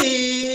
[0.00, 0.45] Se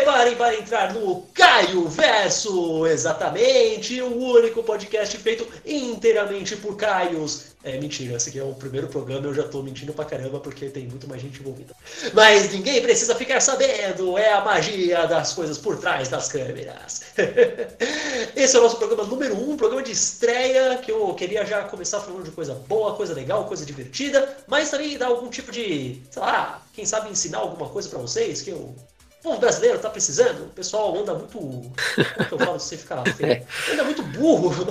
[0.00, 7.50] preparem para entrar no Caio Verso, exatamente, o único podcast feito inteiramente por Caios.
[7.62, 10.70] É mentira, esse aqui é o primeiro programa, eu já tô mentindo pra caramba porque
[10.70, 11.74] tem muito mais gente envolvida.
[12.14, 17.02] Mas ninguém precisa ficar sabendo, é a magia das coisas por trás das câmeras.
[18.34, 21.64] Esse é o nosso programa número 1, um, programa de estreia, que eu queria já
[21.64, 26.00] começar falando de coisa boa, coisa legal, coisa divertida, mas também dar algum tipo de,
[26.10, 28.74] sei lá, quem sabe ensinar alguma coisa para vocês, que eu
[29.20, 31.38] o povo brasileiro tá precisando, o pessoal anda muito.
[31.38, 33.46] Como que eu falo você ficar feio?
[33.70, 34.66] Anda muito burro.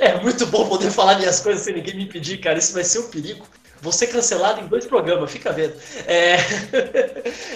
[0.00, 2.58] é muito bom poder falar minhas coisas sem ninguém me pedir, cara.
[2.58, 3.46] Isso vai ser um perigo.
[3.82, 5.74] Vou ser cancelado em dois programas, fica vendo.
[6.06, 6.36] É...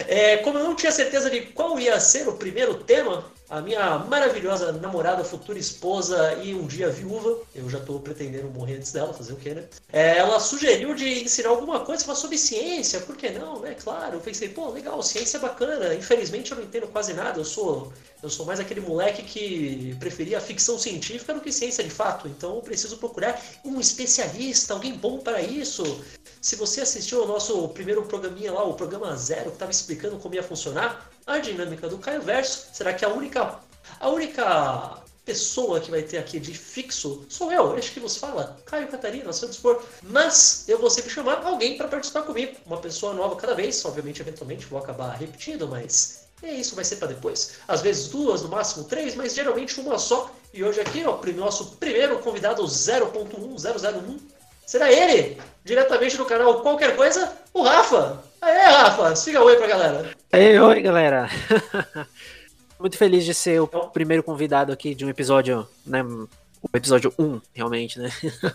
[0.35, 3.99] é, como eu não tinha certeza de qual ia ser o primeiro tema, a minha
[3.99, 9.13] maravilhosa namorada, futura esposa e um dia viúva, eu já estou pretendendo morrer antes dela,
[9.13, 9.65] fazer o quê, né?
[9.93, 13.75] É, ela sugeriu de ensinar alguma coisa sobre ciência, por que não, né?
[13.75, 15.93] Claro, eu pensei, pô, legal, ciência é bacana.
[15.95, 20.39] Infelizmente eu não entendo quase nada, eu sou, eu sou mais aquele moleque que preferia
[20.39, 24.95] a ficção científica do que ciência de fato, então eu preciso procurar um especialista, alguém
[24.95, 25.83] bom para isso.
[26.41, 30.37] Se você assistiu ao nosso primeiro programinha lá, o programa zero, que estava explicando como
[30.37, 33.59] ia funcionar, a dinâmica do Caio Verso, será que a única,
[33.99, 38.57] a única pessoa que vai ter aqui de fixo sou eu, este que vos fala,
[38.65, 39.83] Caio Catarina, seu dispor.
[40.03, 43.85] Mas eu vou sempre chamar alguém para participar comigo, uma pessoa nova cada vez.
[43.85, 47.53] Obviamente, eventualmente vou acabar repetindo, mas é isso, vai ser para depois.
[47.69, 50.31] Às vezes duas, no máximo três, mas geralmente uma só.
[50.53, 54.19] E hoje aqui, ó, nosso primeiro convidado 0.1001
[54.67, 58.23] será ele, diretamente do canal Qualquer Coisa, o Rafa.
[58.41, 60.20] Aê, Rafa, siga oi pra galera.
[60.33, 61.29] Ei, oi, galera.
[62.79, 66.05] Muito feliz de ser o primeiro convidado aqui de um episódio, né?
[66.05, 66.29] O
[66.73, 68.11] episódio 1, realmente, né?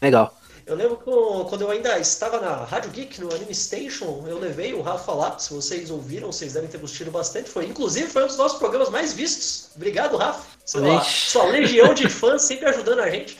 [0.00, 0.32] Legal.
[0.66, 1.04] Eu lembro que
[1.48, 5.38] quando eu ainda estava na Rádio Geek, no Anime Station, eu levei o Rafa lá.
[5.38, 7.48] Se vocês ouviram, vocês devem ter gostado bastante.
[7.48, 9.68] Foi, inclusive, foi um dos nossos programas mais vistos.
[9.76, 10.44] Obrigado, Rafa.
[10.64, 13.38] Sua, sua legião de fãs sempre ajudando a gente.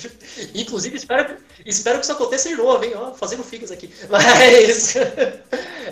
[0.54, 2.92] inclusive, espero, espero que isso aconteça de novo, hein?
[2.94, 3.90] Ó, fazendo figas aqui.
[4.10, 4.96] Mas.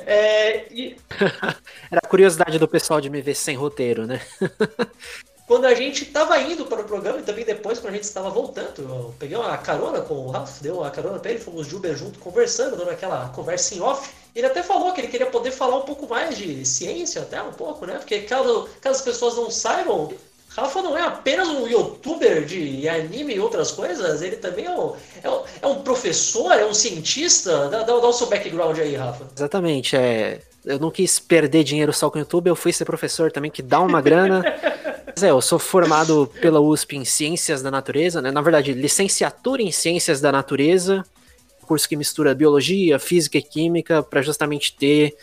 [0.05, 0.99] é, e...
[1.91, 4.21] Era a curiosidade do pessoal de me ver sem roteiro, né?
[5.47, 8.31] Quando a gente estava indo para o programa e também depois quando a gente estava
[8.31, 11.77] voltando, eu peguei uma carona com o Ralph, deu uma carona para ele, fomos de
[11.77, 14.11] Uber junto conversando, dando aquela conversa em off.
[14.35, 17.53] Ele até falou que ele queria poder falar um pouco mais de ciência, até um
[17.53, 17.99] pouco, né?
[17.99, 20.13] Porque caso, caso as pessoas não saibam,
[20.57, 24.93] Rafa não é apenas um youtuber de anime e outras coisas, ele também é um,
[25.23, 27.69] é um, é um professor, é um cientista.
[27.69, 29.27] Dá, dá, dá o seu background aí, Rafa.
[29.37, 30.41] Exatamente, é.
[30.65, 33.61] Eu não quis perder dinheiro só com o YouTube, eu fui ser professor também, que
[33.61, 34.43] dá uma grana.
[35.23, 38.31] é, eu sou formado pela USP em Ciências da Natureza, né?
[38.31, 41.05] Na verdade, licenciatura em Ciências da Natureza,
[41.67, 45.17] curso que mistura biologia, física e química, para justamente ter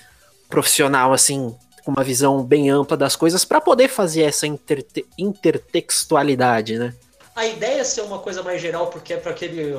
[0.49, 4.85] profissional assim com uma visão bem ampla das coisas para poder fazer essa inter
[5.17, 6.93] intertextualidade, né?
[7.35, 9.73] A ideia é ser uma coisa mais geral porque é para aquele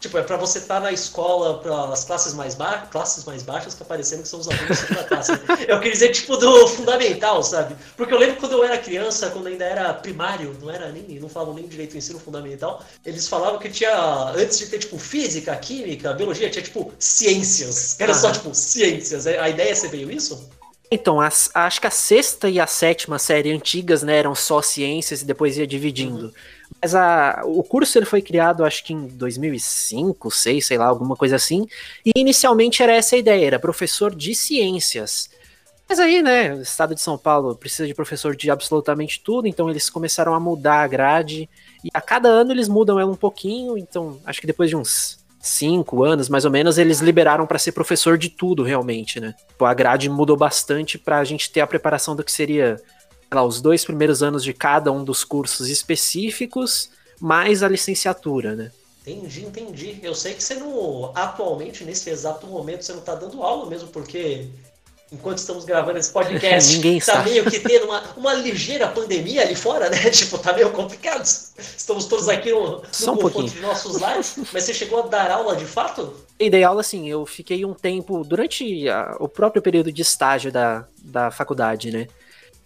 [0.00, 3.42] Tipo, é pra você estar tá na escola para as classes mais, ba classes mais
[3.42, 5.32] baixas que aparecendo que são os alunos da classe.
[5.68, 7.76] Eu queria dizer, tipo, do fundamental, sabe?
[7.98, 11.28] Porque eu lembro quando eu era criança, quando ainda era primário, não era nem, não
[11.28, 13.92] falavam nem direito ensino fundamental, eles falavam que tinha,
[14.34, 18.00] antes de ter, tipo, física, química, biologia, tinha, tipo, ciências.
[18.00, 19.26] Era só, tipo, ciências.
[19.26, 20.48] A ideia é ser meio isso?
[20.90, 25.22] Então, as, acho que a sexta e a sétima série antigas, né, eram só ciências
[25.22, 26.26] e depois ia dividindo.
[26.26, 26.32] Uhum.
[26.82, 31.14] Mas a, o curso ele foi criado, acho que em 2005, 2006, sei lá, alguma
[31.14, 31.68] coisa assim.
[32.04, 35.30] E inicialmente era essa a ideia, era professor de ciências.
[35.88, 39.70] Mas aí, né, o estado de São Paulo precisa de professor de absolutamente tudo, então
[39.70, 41.48] eles começaram a mudar a grade.
[41.84, 45.19] E a cada ano eles mudam ela um pouquinho, então acho que depois de uns
[45.40, 49.34] cinco anos, mais ou menos, eles liberaram para ser professor de tudo, realmente, né?
[49.58, 52.80] A grade mudou bastante para a gente ter a preparação do que seria
[53.32, 58.70] lá, os dois primeiros anos de cada um dos cursos específicos, mais a licenciatura, né?
[59.06, 59.98] Entendi, entendi.
[60.02, 63.88] Eu sei que você não, atualmente, nesse exato momento, você não está dando aula mesmo,
[63.88, 64.46] porque
[65.12, 67.22] enquanto estamos gravando esse podcast, Ninguém tá está.
[67.22, 69.98] meio que tendo uma, uma ligeira pandemia ali fora, né?
[70.10, 71.24] Tipo, tá meio complicado.
[71.24, 75.06] Estamos todos aqui no, no Só um conforto de nossos lares, mas você chegou a
[75.06, 76.14] dar aula de fato?
[76.38, 80.52] E dei aula, assim, eu fiquei um tempo, durante a, o próprio período de estágio
[80.52, 82.06] da, da faculdade, né?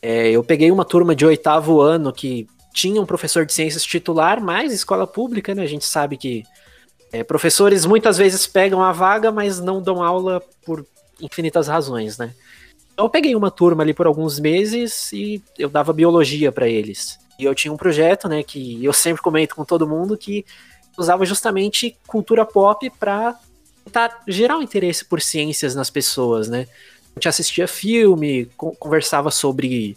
[0.02, 4.40] É, eu peguei uma turma de oitavo ano que tinha um professor de ciências titular,
[4.40, 5.62] mas escola pública, né?
[5.62, 6.42] A gente sabe que
[7.10, 10.84] é, professores muitas vezes pegam a vaga, mas não dão aula por
[11.20, 12.32] infinitas razões, né?
[12.92, 17.18] Então eu peguei uma turma ali por alguns meses e eu dava biologia para eles.
[17.38, 20.44] E eu tinha um projeto, né, que eu sempre comento com todo mundo que
[20.96, 23.36] usava justamente cultura pop para
[23.84, 26.66] tentar gerar um interesse por ciências nas pessoas, né?
[27.14, 29.96] A gente assistia filme, conversava sobre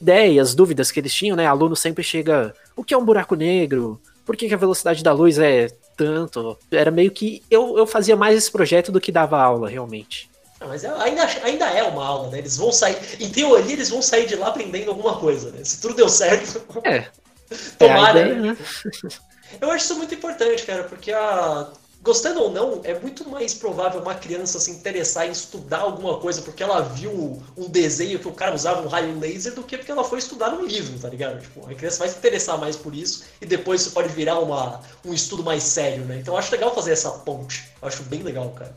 [0.00, 1.46] ideias, dúvidas que eles tinham, né?
[1.46, 4.00] Aluno sempre chega, o que é um buraco negro?
[4.24, 6.56] Por que, que a velocidade da luz é tanto?
[6.70, 10.28] Era meio que eu, eu fazia mais esse projeto do que dava aula, realmente.
[10.66, 12.38] Ah, mas é, ainda, ainda é uma aula, né?
[12.38, 15.64] Eles vão sair, em teoria, eles vão sair de lá aprendendo alguma coisa, né?
[15.64, 16.60] Se tudo deu certo.
[16.84, 17.06] É.
[17.78, 18.18] Tomara.
[18.18, 18.56] É ideia, né?
[19.60, 21.70] Eu acho isso muito importante, cara, porque a
[22.02, 26.40] gostando ou não, é muito mais provável uma criança se interessar em estudar alguma coisa
[26.40, 29.90] porque ela viu um desenho que o cara usava um raio laser do que porque
[29.90, 31.40] ela foi estudar um livro, tá ligado?
[31.40, 34.80] Tipo, a criança vai se interessar mais por isso e depois isso pode virar uma,
[35.04, 36.18] um estudo mais sério, né?
[36.18, 37.64] Então eu acho legal fazer essa ponte.
[37.82, 38.74] Eu acho bem legal, cara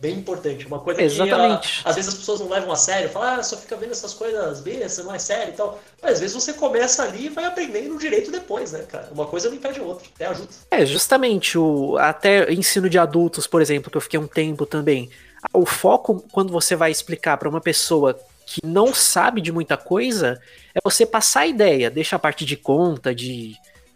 [0.00, 0.66] bem importante.
[0.66, 1.82] Uma coisa Exatamente.
[1.82, 4.14] que às vezes as pessoas não levam a sério, falam, ah, só fica vendo essas
[4.14, 5.78] coisas bestas, não é sério e tal.
[6.02, 9.10] Mas às vezes você começa ali e vai aprendendo direito depois, né, cara?
[9.12, 10.48] Uma coisa não impede a outra, até ajuda.
[10.70, 15.10] É, justamente, o até ensino de adultos, por exemplo, que eu fiquei um tempo também.
[15.52, 20.40] O foco, quando você vai explicar para uma pessoa que não sabe de muita coisa,
[20.74, 23.54] é você passar a ideia, deixa a parte de conta, de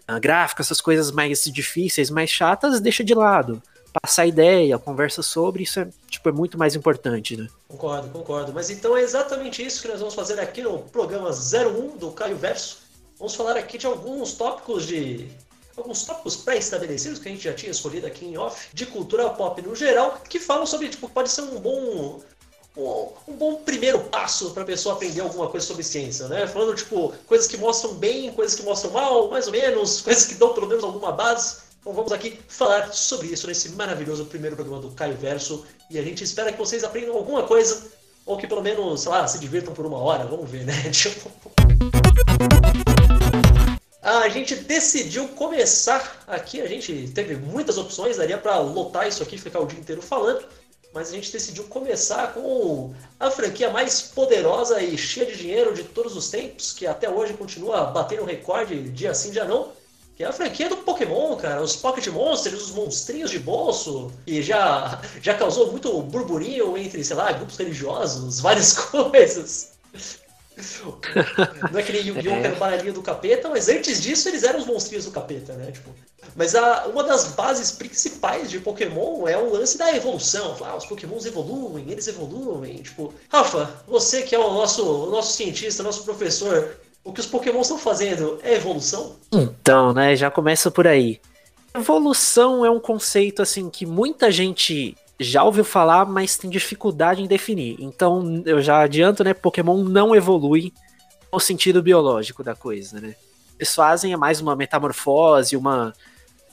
[0.09, 3.63] uh, gráfico, essas coisas mais difíceis, mais chatas, deixa de lado
[4.01, 7.49] passar ideia, conversa sobre, isso é, tipo, é muito mais importante, né?
[7.69, 8.53] Concordo, concordo.
[8.53, 12.37] Mas então é exatamente isso que nós vamos fazer aqui no programa 01 do Caio
[12.37, 12.79] Verso.
[13.19, 15.29] Vamos falar aqui de alguns tópicos de.
[15.77, 19.61] Alguns tópicos pré-estabelecidos que a gente já tinha escolhido aqui em off, de cultura pop
[19.61, 22.23] no geral, que falam sobre, tipo, pode ser um bom
[22.77, 26.47] um, bom primeiro passo para a pessoa aprender alguma coisa sobre ciência, né?
[26.47, 30.35] Falando, tipo, coisas que mostram bem, coisas que mostram mal, mais ou menos, coisas que
[30.35, 31.65] dão pelo menos alguma base.
[31.85, 35.67] Então vamos aqui falar sobre isso nesse maravilhoso primeiro programa do Caio Verso.
[35.91, 37.93] E a gente espera que vocês aprendam alguma coisa,
[38.25, 40.25] ou que pelo menos, sei lá, se divirtam por uma hora.
[40.25, 40.73] Vamos ver, né?
[40.91, 41.31] Tipo...
[44.01, 49.37] A gente decidiu começar aqui, a gente teve muitas opções, daria para lotar isso aqui,
[49.37, 50.43] ficar o dia inteiro falando,
[50.95, 55.85] mas a gente decidiu começar com a franquia mais poderosa e cheia de dinheiro de
[55.85, 59.71] todos os tempos, que até hoje continua batendo recorde dia sim, dia não,
[60.17, 61.63] que é a franquia do Pokémon, cara.
[61.63, 64.13] Os Pocket Monsters, os monstrinhos de bolso.
[64.27, 69.75] E já, já causou muito burburinho entre, sei lá, grupos religiosos, várias coisas.
[71.73, 72.41] Não é que nem Yu-Gi-Oh!
[72.41, 75.53] que era o baralhinho do capeta, mas antes disso eles eram os monstrinhos do capeta,
[75.55, 75.73] né?
[75.73, 75.91] Tipo,
[76.37, 80.57] mas a, uma das bases principais de Pokémon é o lance da evolução.
[80.63, 82.77] Ah, os Pokémons evoluem, eles evoluem.
[82.77, 87.27] Tipo, Rafa, você que é o nosso, o nosso cientista, nosso professor, o que os
[87.27, 89.17] Pokémon estão fazendo é evolução?
[89.31, 91.21] Então, né, já começa por aí.
[91.75, 97.27] Evolução é um conceito assim que muita gente já ouviu falar, mas tem dificuldade em
[97.27, 97.77] definir.
[97.79, 100.73] Então, eu já adianto, né, Pokémon não evolui
[101.33, 103.15] no sentido biológico da coisa, né?
[103.59, 105.93] Eles fazem é mais uma metamorfose, uma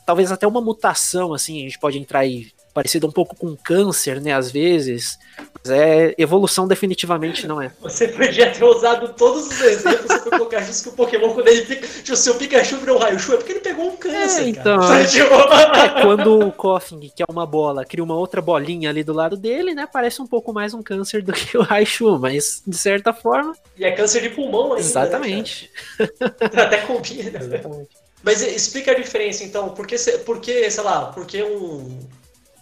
[0.05, 4.21] talvez até uma mutação assim, a gente pode entrar aí parecido um pouco com câncer,
[4.21, 5.17] né, às vezes.
[5.63, 7.71] Mas é evolução definitivamente não é.
[7.81, 11.65] Você podia ter usado todos os exemplos foi colocar justo que o Pokémon quando ele
[11.65, 14.47] fica, tipo, o seu Pikachu virou um Raichu, é porque ele pegou um câncer, é,
[14.47, 19.03] então, é, é, quando o Koffing, que é uma bola, cria uma outra bolinha ali
[19.03, 22.61] do lado dele, né, parece um pouco mais um câncer do que o Raichu, mas
[22.65, 23.53] de certa forma...
[23.77, 25.71] E é câncer de pulmão ainda, né, Exatamente.
[25.99, 26.07] Né,
[26.61, 27.39] Até combina.
[27.39, 27.89] Exatamente.
[28.23, 29.95] Mas explica a diferença, então, porque,
[30.25, 31.99] porque sei lá, porque um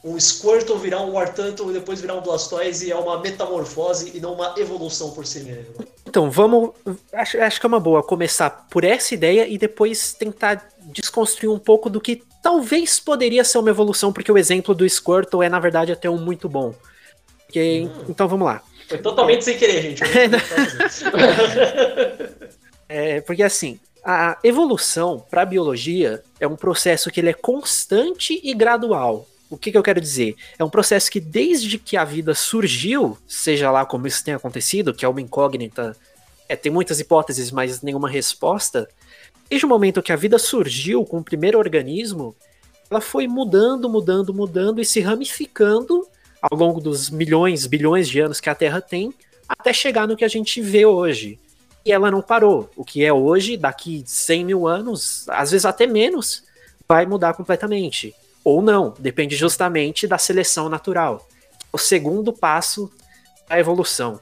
[0.04, 4.34] um Squirtle virar um Wartortle e depois virar um Blastoise é uma metamorfose e não
[4.34, 5.74] uma evolução por si mesmo.
[6.08, 6.72] Então, vamos.
[7.12, 11.60] Acho, acho que é uma boa começar por essa ideia e depois tentar desconstruir um
[11.60, 15.60] pouco do que talvez poderia ser uma evolução, porque o exemplo do Squirtle é, na
[15.60, 16.74] verdade, até um muito bom.
[17.46, 18.06] Porque, hum.
[18.08, 18.62] Então vamos lá.
[18.88, 19.42] Foi totalmente é...
[19.42, 20.02] sem querer, gente.
[22.88, 28.40] é, porque assim, a evolução para a biologia é um processo que ele é constante
[28.42, 29.28] e gradual.
[29.50, 30.36] O que, que, eu quero dizer?
[30.60, 34.94] É um processo que desde que a vida surgiu, seja lá como isso tenha acontecido,
[34.94, 35.98] que é uma incógnita,
[36.48, 38.88] é, tem muitas hipóteses, mas nenhuma resposta.
[39.50, 42.36] Desde o momento que a vida surgiu com o primeiro organismo,
[42.90, 46.08] ela foi mudando, mudando, mudando e se ramificando
[46.42, 49.14] ao longo dos milhões, bilhões de anos que a Terra tem,
[49.48, 51.40] até chegar no que a gente vê hoje.
[51.84, 52.70] E ela não parou.
[52.76, 56.44] O que é hoje, daqui 100 mil anos, às vezes até menos,
[56.88, 58.14] vai mudar completamente.
[58.50, 61.28] Ou não, depende justamente da seleção natural.
[61.72, 62.92] O segundo passo
[63.48, 64.16] da evolução.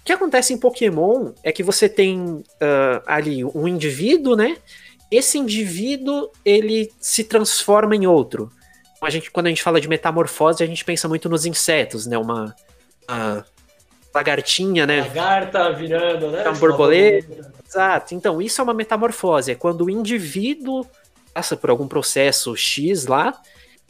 [0.00, 2.44] O que acontece em Pokémon é que você tem uh,
[3.06, 4.56] ali um indivíduo, né?
[5.08, 8.50] Esse indivíduo ele se transforma em outro.
[9.00, 12.18] A gente, quando a gente fala de metamorfose, a gente pensa muito nos insetos, né?
[12.18, 12.56] Uma,
[13.08, 13.46] uma
[14.12, 15.02] lagartinha, né?
[15.02, 16.42] Lagarta virando, né?
[16.42, 17.52] Uma borboleta.
[17.64, 18.16] Exato.
[18.16, 19.52] Então, isso é uma metamorfose.
[19.52, 20.84] É quando o indivíduo
[21.32, 23.40] passa por algum processo X lá,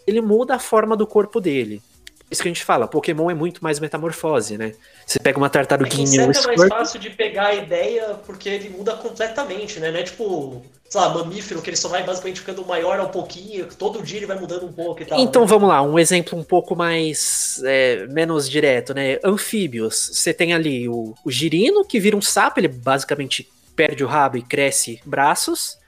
[0.06, 1.82] ele muda a forma do corpo dele.
[2.30, 4.74] isso que a gente fala, Pokémon é muito mais metamorfose, né?
[5.06, 6.22] Você pega uma tartaruguinha.
[6.22, 9.90] É, que é mais fácil de pegar a ideia porque ele muda completamente, né?
[9.90, 13.68] Não é tipo, sei lá, mamífero, que ele só vai basicamente ficando maior ao pouquinho,
[13.78, 15.20] todo dia ele vai mudando um pouco e tal.
[15.20, 15.48] Então né?
[15.48, 19.18] vamos lá, um exemplo um pouco mais é, menos direto, né?
[19.22, 20.10] Anfíbios.
[20.14, 24.38] Você tem ali o, o girino, que vira um sapo, ele basicamente perde o rabo
[24.38, 25.81] e cresce braços.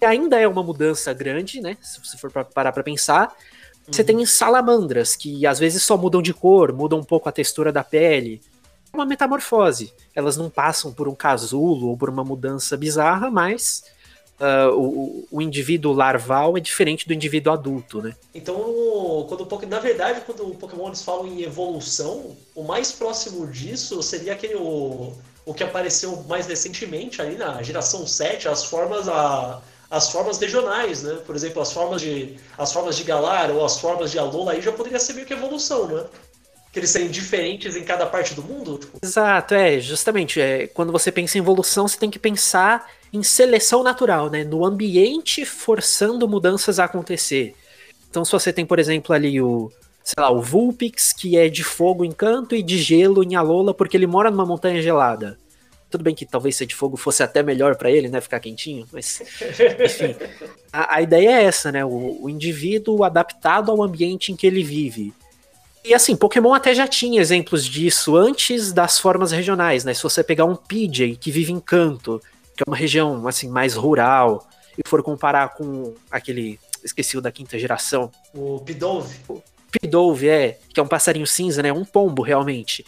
[0.00, 1.76] Ainda é uma mudança grande, né?
[1.80, 3.34] Se você for parar pra pensar.
[3.90, 4.06] Você uhum.
[4.06, 7.82] tem salamandras, que às vezes só mudam de cor, mudam um pouco a textura da
[7.82, 8.40] pele.
[8.92, 9.92] É uma metamorfose.
[10.14, 13.82] Elas não passam por um casulo ou por uma mudança bizarra, mas
[14.40, 18.14] uh, o, o, indivíduo larval é diferente do indivíduo adulto, né?
[18.34, 18.56] Então,
[19.28, 24.32] quando na verdade, quando o Pokémon eles falam em evolução, o mais próximo disso seria
[24.32, 25.12] aquele o,
[25.44, 31.02] o que apareceu mais recentemente ali na geração 7, as formas a as formas regionais,
[31.02, 31.18] né?
[31.26, 34.60] Por exemplo, as formas de as formas de Galar ou as formas de Alola aí
[34.60, 36.04] já poderia ser meio que evolução, né?
[36.72, 38.78] Que eles serem diferentes em cada parte do mundo.
[38.78, 38.98] Tipo.
[39.02, 40.40] Exato, é justamente.
[40.40, 44.44] É, quando você pensa em evolução, você tem que pensar em seleção natural, né?
[44.44, 47.54] No ambiente forçando mudanças a acontecer.
[48.10, 49.72] Então, se você tem, por exemplo, ali o,
[50.04, 53.72] sei lá, o Vulpix, que é de fogo em canto e de gelo em Alola,
[53.72, 55.38] porque ele mora numa montanha gelada.
[55.90, 58.20] Tudo bem que talvez ser de fogo fosse até melhor para ele, né?
[58.20, 59.22] Ficar quentinho, mas.
[59.84, 60.14] Enfim.
[60.72, 61.84] A, a ideia é essa, né?
[61.84, 65.14] O, o, indivíduo adaptado ao ambiente em que ele vive.
[65.84, 69.94] E assim, Pokémon até já tinha exemplos disso antes das formas regionais, né?
[69.94, 72.20] Se você pegar um PJ que vive em Canto,
[72.54, 76.60] que é uma região assim mais rural, e for comparar com aquele.
[76.84, 78.10] Esqueci o da quinta geração.
[78.34, 79.16] O Pidove.
[79.70, 81.72] Pidove, é, que é um passarinho cinza, né?
[81.72, 82.84] Um pombo, realmente.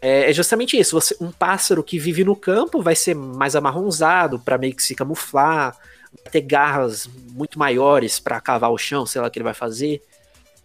[0.00, 0.98] É, é, justamente isso.
[0.98, 4.94] Você, um pássaro que vive no campo vai ser mais amarronzado para meio que se
[4.94, 5.76] camuflar,
[6.22, 9.54] vai ter garras muito maiores para cavar o chão, sei lá o que ele vai
[9.54, 10.02] fazer.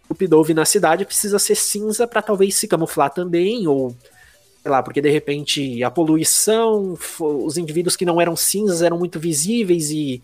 [0.08, 3.94] O Pidove na cidade precisa ser cinza para talvez se camuflar também, ou
[4.62, 9.18] sei lá, porque de repente a poluição, os indivíduos que não eram cinzas eram muito
[9.20, 10.22] visíveis e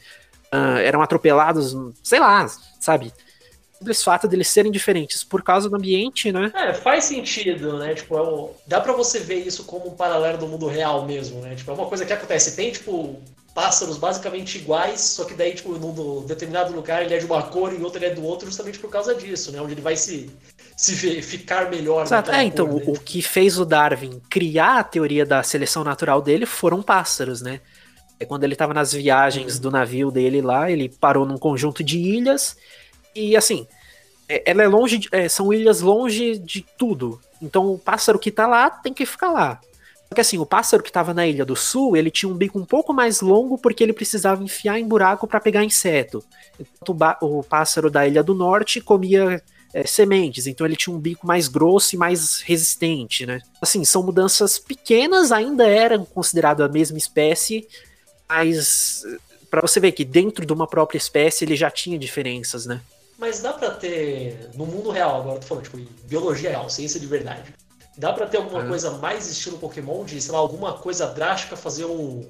[0.53, 2.47] uh, eram atropelados, sei lá,
[2.81, 3.13] sabe?
[3.83, 6.53] Simples fato deles serem diferentes por causa do ambiente, né?
[6.55, 7.95] É, faz sentido, né?
[7.95, 8.51] Tipo, é um...
[8.67, 11.55] dá para você ver isso como um paralelo do mundo real mesmo, né?
[11.55, 12.55] Tipo, é uma coisa que acontece.
[12.55, 13.21] Tem, tipo,
[13.55, 17.73] pássaros basicamente iguais, só que daí, tipo, num determinado lugar ele é de uma cor
[17.73, 19.61] e outro ele é do outro, justamente por causa disso, né?
[19.61, 20.31] Onde ele vai se,
[20.77, 22.05] se ficar melhor.
[22.05, 22.31] Exato.
[22.31, 22.85] É, então, cor, o, né?
[22.87, 27.61] o que fez o Darwin criar a teoria da seleção natural dele foram pássaros, né?
[28.21, 31.99] É quando ele estava nas viagens do navio dele lá, ele parou num conjunto de
[31.99, 32.57] ilhas
[33.15, 33.67] e assim,
[34.29, 37.21] é, ela é longe, de, é, são ilhas longe de tudo.
[37.41, 39.61] Então o pássaro que tá lá tem que ficar lá.
[40.09, 42.59] Só que assim, o pássaro que tava na ilha do sul, ele tinha um bico
[42.59, 46.23] um pouco mais longo porque ele precisava enfiar em buraco para pegar inseto.
[46.59, 49.43] Enquanto o pássaro da ilha do norte comia
[49.73, 53.41] é, sementes, então ele tinha um bico mais grosso e mais resistente, né?
[53.61, 57.67] Assim, são mudanças pequenas, ainda eram consideradas a mesma espécie,
[58.29, 59.03] mas
[59.51, 62.81] para você ver que dentro de uma própria espécie ele já tinha diferenças, né?
[63.23, 67.07] Mas dá pra ter, no mundo real, agora tô falando, tipo, biologia real, ciência de
[67.07, 67.55] verdade.
[67.97, 68.67] Dá pra ter alguma é.
[68.67, 72.29] coisa mais estilo Pokémon, de, sei lá, alguma coisa drástica, fazer um,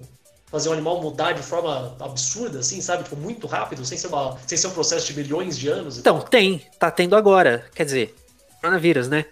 [0.49, 3.05] fazer um animal mudar de forma absurda, assim, sabe?
[3.05, 5.97] Tipo, muito rápido, sem ser, uma, sem ser um processo de milhões de anos?
[5.97, 6.59] Então, tem.
[6.79, 7.65] Tá tendo agora.
[7.75, 8.15] Quer dizer,
[8.61, 9.25] coronavírus, né?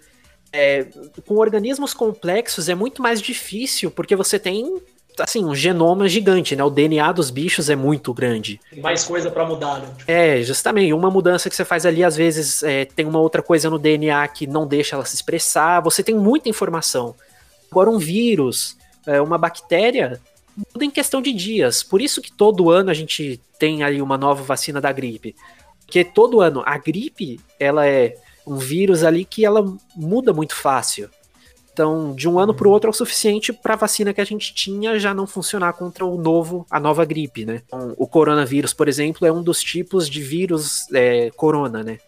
[0.51, 0.87] É,
[1.27, 4.81] com organismos complexos é muito mais difícil, porque você tem
[5.23, 6.63] assim, um genoma gigante, né?
[6.63, 8.59] O DNA dos bichos é muito grande.
[8.69, 9.87] Tem mais coisa para mudar, né?
[10.07, 10.93] É, justamente.
[10.93, 14.27] Uma mudança que você faz ali, às vezes, é, tem uma outra coisa no DNA
[14.29, 15.81] que não deixa ela se expressar.
[15.81, 17.15] Você tem muita informação.
[17.71, 20.19] Agora, um vírus, é, uma bactéria,
[20.55, 21.83] muda em questão de dias.
[21.83, 25.35] Por isso que todo ano a gente tem aí uma nova vacina da gripe.
[25.85, 29.63] Porque todo ano a gripe, ela é um vírus ali que ela
[29.95, 31.09] muda muito fácil.
[31.73, 34.25] Então, de um ano para o outro é o suficiente para a vacina que a
[34.25, 37.61] gente tinha já não funcionar contra o novo, a nova gripe, né?
[37.65, 41.99] Então, o coronavírus, por exemplo, é um dos tipos de vírus é, corona, né?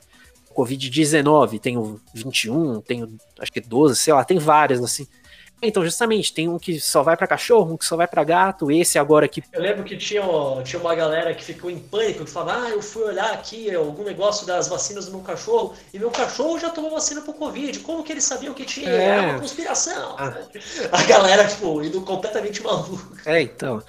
[0.53, 5.07] Covid-19, tem o 21, tem o, acho que 12, sei lá, tem vários assim.
[5.61, 8.69] Então, justamente, tem um que só vai para cachorro, um que só vai para gato,
[8.69, 9.41] esse agora que.
[9.51, 10.21] Eu lembro que tinha,
[10.63, 14.03] tinha uma galera que ficou em pânico, que falava, ah, eu fui olhar aqui algum
[14.03, 17.79] negócio das vacinas do meu cachorro, e meu cachorro já tomou vacina pro Covid.
[17.79, 18.89] Como que eles sabiam que tinha?
[18.89, 20.15] É, é uma conspiração.
[20.17, 20.33] Ah.
[20.91, 23.21] A galera, tipo, indo completamente maluca.
[23.25, 23.81] É, então.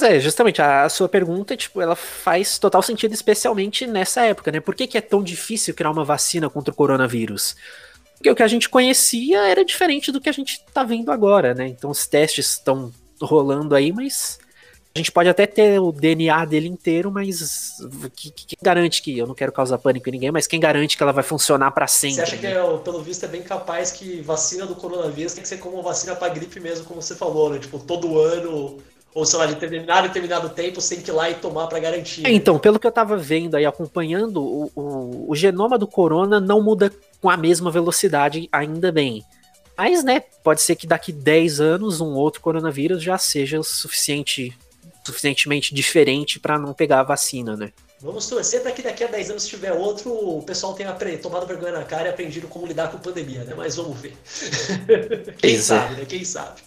[0.00, 4.60] Mas é, justamente, a, sua pergunta, tipo, ela faz total sentido, especialmente nessa época, né?
[4.60, 7.56] Por que, que é tão difícil criar uma vacina contra o coronavírus?
[8.18, 11.54] Porque o que a gente conhecia era diferente do que a gente tá vendo agora,
[11.54, 11.68] né?
[11.68, 14.38] Então os testes estão rolando aí, mas
[14.94, 17.76] A gente pode até ter o DNA dele inteiro, mas
[18.16, 21.12] quem garante que eu não quero causar pânico em ninguém, mas quem garante que ela
[21.12, 22.16] vai funcionar para sempre?
[22.16, 25.48] Você acha que, é, pelo visto, é bem capaz que vacina do coronavírus tem que
[25.48, 27.58] ser como vacina para gripe mesmo, como você falou, né?
[27.60, 28.78] Tipo, todo ano
[29.14, 31.78] ou sei lá, de determinado determinado tempo, você tem que ir lá e tomar para
[31.78, 32.26] garantir.
[32.26, 36.38] É, então, pelo que eu tava vendo aí, acompanhando, o, o, o, genoma do corona
[36.40, 39.24] não muda com a mesma velocidade, ainda bem.
[39.76, 44.56] Mas, né, pode ser que daqui 10 anos um outro coronavírus já seja o suficiente
[45.04, 47.72] suficientemente diferente para não pegar a vacina, né?
[48.00, 51.46] Vamos torcer para que daqui a 10 anos, se tiver outro, o pessoal tenha tomado
[51.46, 53.54] vergonha na cara e aprendido como lidar com pandemia, né?
[53.56, 54.14] Mas vamos ver.
[55.38, 56.04] Quem sabe, né?
[56.04, 56.60] Quem sabe.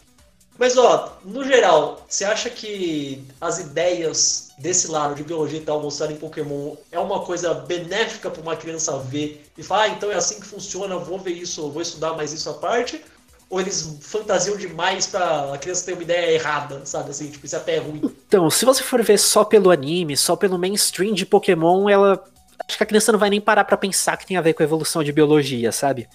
[0.57, 5.81] Mas, ó, no geral, você acha que as ideias desse lado de biologia e tal
[5.81, 10.15] mostrarem Pokémon é uma coisa benéfica para uma criança ver e falar, ah, então é
[10.15, 13.03] assim que funciona, vou ver isso, vou estudar mais isso à parte?
[13.51, 17.11] ou eles fantasiam demais pra a criança ter uma ideia errada, sabe?
[17.11, 18.01] Assim, tipo, isso até é ruim.
[18.25, 22.23] Então, se você for ver só pelo anime, só pelo mainstream de Pokémon, ela.
[22.65, 24.63] Acho que a criança não vai nem parar para pensar que tem a ver com
[24.63, 26.07] a evolução de biologia, sabe?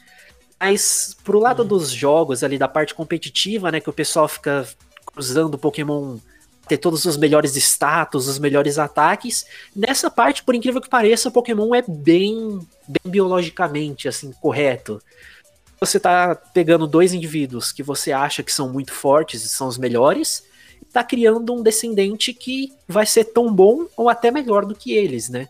[0.59, 1.67] Mas pro lado hum.
[1.67, 4.67] dos jogos ali, da parte competitiva, né, que o pessoal fica
[5.05, 6.19] cruzando Pokémon
[6.69, 9.47] ter todos os melhores status, os melhores ataques.
[9.75, 12.59] Nessa parte, por incrível que pareça, Pokémon é bem,
[12.89, 15.01] bem biologicamente assim correto
[15.81, 19.79] você tá pegando dois indivíduos que você acha que são muito fortes e são os
[19.79, 20.45] melhores,
[20.81, 24.93] e tá criando um descendente que vai ser tão bom ou até melhor do que
[24.93, 25.49] eles, né?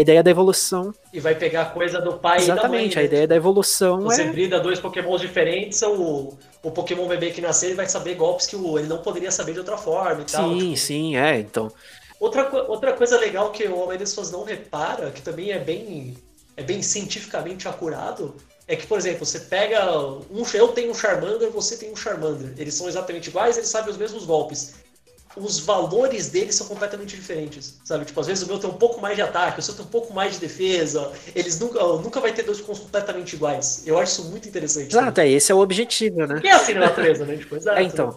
[0.00, 0.94] A ideia da evolução.
[1.12, 4.22] E vai pegar coisa do pai Exatamente, e da mãe, a ideia da evolução você
[4.22, 4.30] é.
[4.30, 8.56] Brida dois pokémons diferentes, o, o Pokémon bebê que nascer ele vai saber golpes que
[8.56, 10.48] o, ele não poderia saber de outra forma e sim, tal.
[10.48, 10.76] Sim, tipo...
[10.78, 11.70] sim, é, então.
[12.18, 16.16] Outra, outra coisa legal que o homem das pessoas não repara, que também é bem,
[16.56, 18.34] é bem cientificamente acurado,
[18.66, 19.94] é que, por exemplo, você pega.
[20.30, 22.54] Um, eu tenho um Charmander, você tem um Charmander.
[22.56, 24.76] Eles são exatamente iguais, eles sabem os mesmos golpes.
[25.36, 28.04] Os valores deles são completamente diferentes, sabe?
[28.04, 29.88] Tipo, às vezes o meu tem um pouco mais de ataque, o seu tem um
[29.88, 31.12] pouco mais de defesa.
[31.34, 33.82] Eles nunca, nunca vai ter dois cons completamente iguais.
[33.86, 34.90] Eu acho isso muito interessante.
[34.90, 36.40] Exato, é, esse é o objetivo, né?
[36.42, 37.36] É assim na natureza, né?
[37.36, 38.08] Tipo, exato, é, então.
[38.08, 38.14] Né?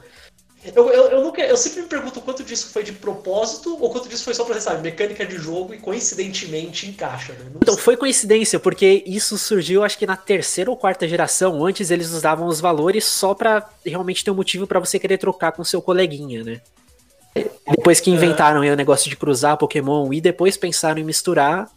[0.75, 4.07] Eu, eu, eu, nunca, eu sempre me pergunto quanto disso foi de propósito ou quanto
[4.07, 7.51] disso foi só pra, sabe, mecânica de jogo e coincidentemente encaixa, né?
[7.61, 7.83] então, sei.
[7.83, 11.65] foi coincidência, porque isso surgiu acho que na terceira ou quarta geração.
[11.65, 15.51] Antes eles usavam os valores só pra realmente ter um motivo para você querer trocar
[15.51, 16.61] com seu coleguinha, né?
[17.67, 21.69] Depois que inventaram o negócio de cruzar Pokémon e depois pensaram em misturar,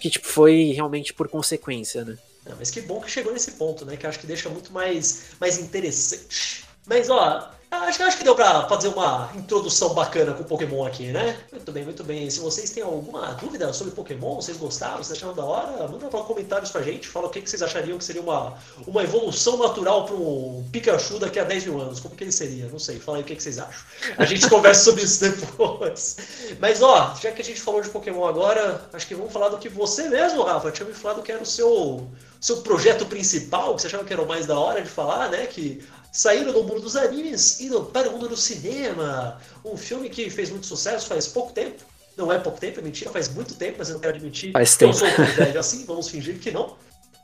[0.00, 2.16] que tipo, foi realmente por consequência, né?
[2.44, 3.96] Não, mas que bom que chegou nesse ponto, né?
[3.96, 6.64] Que acho que deixa muito mais, mais interessante.
[6.86, 11.38] Mas, ó, Acho, acho que deu pra fazer uma introdução bacana com Pokémon aqui, né?
[11.50, 12.28] Muito bem, muito bem.
[12.28, 16.20] Se vocês têm alguma dúvida sobre Pokémon, vocês gostaram, vocês acharam da hora, manda para
[16.20, 17.08] comentários pra gente.
[17.08, 21.18] Fala o que, que vocês achariam que seria uma, uma evolução natural para um Pikachu
[21.18, 21.98] daqui a 10 mil anos.
[21.98, 22.66] Como que ele seria?
[22.66, 23.00] Não sei.
[23.00, 23.82] Fala aí o que, que vocês acham.
[24.18, 26.18] A gente conversa sobre isso depois.
[26.60, 29.56] Mas, ó, já que a gente falou de Pokémon agora, acho que vamos falar do
[29.56, 32.06] que você mesmo, Rafa, tinha me falado que era o seu,
[32.38, 35.46] seu projeto principal, que você achava que era o mais da hora de falar, né?
[35.46, 35.82] Que
[36.12, 39.40] saíram do mundo dos animes e para o mundo do cinema.
[39.64, 41.82] Um filme que fez muito sucesso faz pouco tempo.
[42.16, 44.76] Não é pouco tempo, é mentira, faz muito tempo, mas eu não quero admitir faz
[44.76, 44.92] tempo.
[44.92, 46.76] eu sou um assim, vamos fingir que não.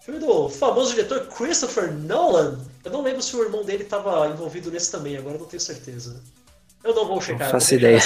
[0.02, 2.58] Filme do famoso diretor Christopher Nolan.
[2.82, 6.22] Eu não lembro se o irmão dele estava envolvido nesse também, agora não tenho certeza.
[6.82, 7.46] Eu não vou checar.
[7.46, 7.98] Não faço ideia.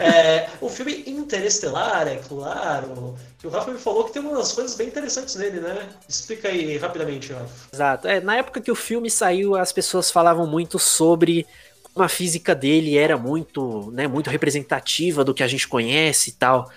[0.00, 3.16] É, o filme Interestelar, é claro.
[3.38, 5.88] Que o Rafa me falou que tem umas coisas bem interessantes nele, né?
[6.08, 7.68] Explica aí rapidamente, Rafa.
[7.72, 8.08] Exato.
[8.08, 11.46] É, na época que o filme saiu, as pessoas falavam muito sobre
[11.92, 16.32] como a física dele era muito, né, muito representativa do que a gente conhece e
[16.34, 16.70] tal.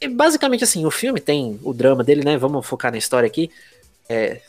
[0.00, 2.36] E basicamente assim, o filme tem o drama dele, né?
[2.36, 3.50] Vamos focar na história aqui.
[4.08, 4.40] É,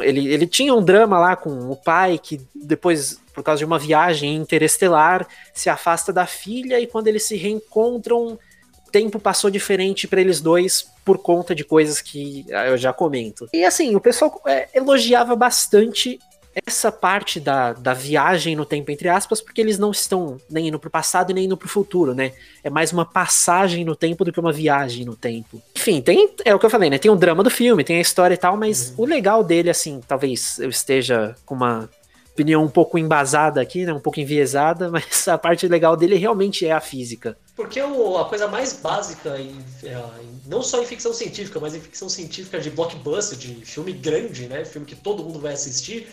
[0.00, 3.78] ele, ele tinha um drama lá com o pai que depois por causa de uma
[3.78, 8.38] viagem interestelar, se afasta da filha e quando eles se reencontram,
[8.86, 13.48] o tempo passou diferente para eles dois por conta de coisas que eu já comento.
[13.52, 16.18] E assim, o pessoal é, elogiava bastante
[16.54, 20.78] essa parte da, da viagem no tempo, entre aspas, porque eles não estão nem indo
[20.78, 22.32] pro passado e nem indo pro futuro, né?
[22.62, 25.62] É mais uma passagem no tempo do que uma viagem no tempo.
[25.76, 26.30] Enfim, tem.
[26.44, 26.98] É o que eu falei, né?
[26.98, 29.04] Tem o drama do filme, tem a história e tal, mas uhum.
[29.04, 31.88] o legal dele, assim, talvez eu esteja com uma
[32.32, 33.92] opinião um pouco embasada aqui, né?
[33.92, 37.36] Um pouco enviesada, mas a parte legal dele realmente é a física.
[37.54, 40.02] Porque o, a coisa mais básica, em, é,
[40.46, 44.64] não só em ficção científica, mas em ficção científica de blockbuster, de filme grande, né?
[44.64, 46.08] Filme que todo mundo vai assistir,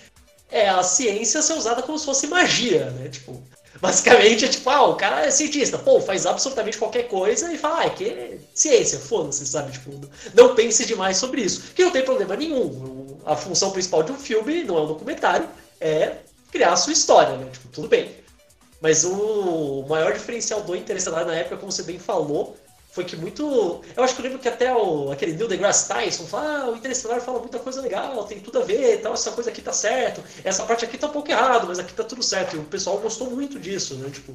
[0.50, 3.10] é a ciência ser usada como se fosse magia, né?
[3.10, 3.42] Tipo,
[3.82, 7.82] basicamente é tipo, ah, o cara é cientista, pô, faz absolutamente qualquer coisa e fala,
[7.82, 9.72] ah, é que é ciência, foda-se, sabe?
[9.72, 10.02] Tipo,
[10.34, 11.74] não pense demais sobre isso.
[11.76, 13.18] Que não tem problema nenhum.
[13.26, 15.48] A função principal de um filme não é um documentário,
[15.82, 16.18] é
[16.52, 17.48] criar a sua história, né?
[17.52, 18.12] Tipo, tudo bem.
[18.82, 22.56] Mas o maior diferencial do Interestelar na época, como você bem falou,
[22.98, 23.84] foi que muito.
[23.96, 26.76] Eu acho que eu lembro que até o, aquele Neil deGrasse Tyson fala: ah, o
[26.76, 30.24] Interestelar fala muita coisa legal, tem tudo a ver, tal, essa coisa aqui tá certo,
[30.44, 32.56] essa parte aqui tá um pouco errado, mas aqui tá tudo certo.
[32.56, 34.10] E o pessoal gostou muito disso, né?
[34.10, 34.34] Tipo,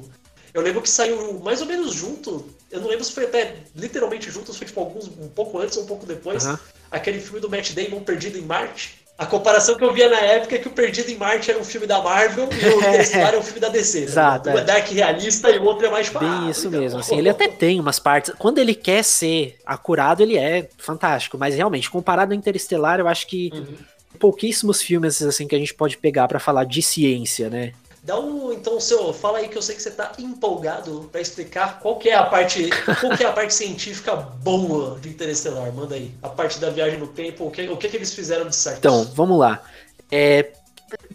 [0.53, 4.31] eu lembro que saiu mais ou menos junto, eu não lembro se foi até literalmente
[4.31, 6.45] junto, se foi tipo alguns, um pouco antes ou um pouco depois,
[6.89, 9.02] aquele filme do Matt Damon Perdido em Marte.
[9.17, 11.63] A comparação que eu via na época é que o Perdido em Marte era um
[11.63, 13.99] filme da Marvel e o Interestelar é um filme da DC.
[13.99, 14.05] Né?
[14.05, 14.49] Exato.
[14.49, 16.99] Um é dark realista e o outro é mais Bem ah, isso então, mesmo.
[16.99, 18.33] Assim, ele até tem umas partes.
[18.37, 21.37] Quando ele quer ser acurado, ele é fantástico.
[21.37, 23.75] Mas realmente, comparado ao Interestelar, eu acho que uhum.
[24.19, 27.73] pouquíssimos filmes assim que a gente pode pegar para falar de ciência, né?
[28.03, 31.79] Dá um, então, seu, fala aí que eu sei que você está empolgado para explicar
[31.79, 35.71] qual que é a parte, qual que é a parte científica boa de Interestelar.
[35.71, 38.49] Manda aí, a parte da viagem no tempo, o que, o que, que eles fizeram
[38.49, 38.79] de certo.
[38.79, 39.63] Então, vamos lá.
[40.11, 40.51] É,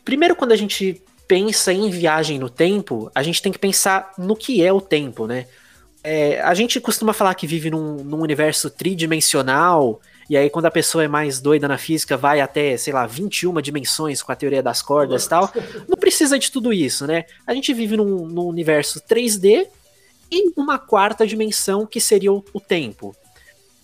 [0.03, 4.35] primeiro, quando a gente pensa em viagem no tempo, a gente tem que pensar no
[4.35, 5.47] que é o tempo, né?
[6.03, 10.71] É, a gente costuma falar que vive num, num universo tridimensional, e aí, quando a
[10.71, 14.63] pessoa é mais doida na física, vai até, sei lá, 21 dimensões com a teoria
[14.63, 15.51] das cordas e tal.
[15.89, 17.25] Não precisa de tudo isso, né?
[17.47, 19.67] A gente vive num, num universo 3D
[20.31, 23.17] e uma quarta dimensão que seria o, o tempo.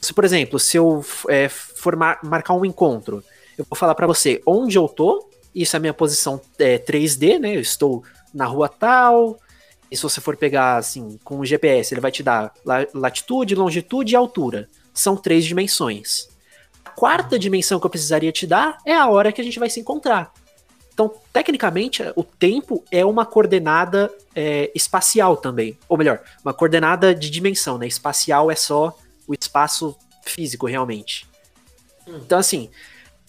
[0.02, 3.24] Se, por exemplo, se eu é, for mar marcar um encontro,
[3.57, 7.38] eu vou falar para você onde eu tô, isso é a minha posição é, 3D,
[7.38, 7.57] né?
[7.57, 8.04] Eu estou
[8.35, 9.38] na rua tal.
[9.90, 12.52] E se você for pegar assim com o GPS, ele vai te dar
[12.92, 14.68] latitude, longitude e altura.
[14.92, 16.33] São três dimensões
[16.94, 19.80] quarta dimensão que eu precisaria te dar é a hora que a gente vai se
[19.80, 20.33] encontrar.
[20.92, 25.76] Então, tecnicamente, o tempo é uma coordenada é, espacial também.
[25.88, 27.87] Ou melhor, uma coordenada de dimensão, né?
[27.87, 31.26] Espacial é só o espaço físico, realmente.
[32.07, 32.20] Hum.
[32.24, 32.70] Então, assim,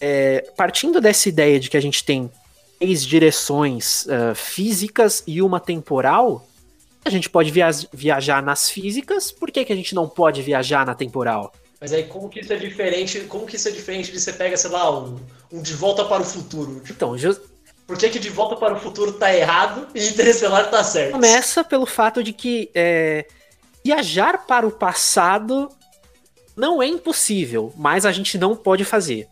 [0.00, 2.30] é, partindo dessa ideia de que a gente tem
[2.78, 6.46] três direções uh, físicas e uma temporal,
[7.04, 10.84] a gente pode via viajar nas físicas, por que, que a gente não pode viajar
[10.84, 11.52] na temporal?
[11.80, 13.20] Mas aí como que isso é diferente?
[13.20, 15.18] Como que isso é diferente de você pega, sei lá, um,
[15.52, 16.82] um De Volta para o Futuro?
[16.88, 17.40] Então, just...
[17.86, 21.12] Por que, que De Volta para o Futuro tá errado e Interestelar tá certo?
[21.12, 23.26] Começa pelo fato de que é,
[23.84, 25.70] viajar para o passado
[26.56, 29.28] não é impossível, mas a gente não pode fazer.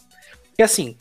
[0.48, 0.96] Porque assim,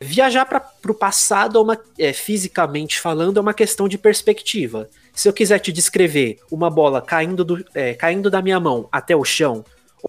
[0.00, 4.90] viajar para o passado, é uma, é, fisicamente falando, é uma questão de perspectiva.
[5.14, 9.14] Se eu quiser te descrever uma bola caindo, do, é, caindo da minha mão até
[9.14, 9.64] o chão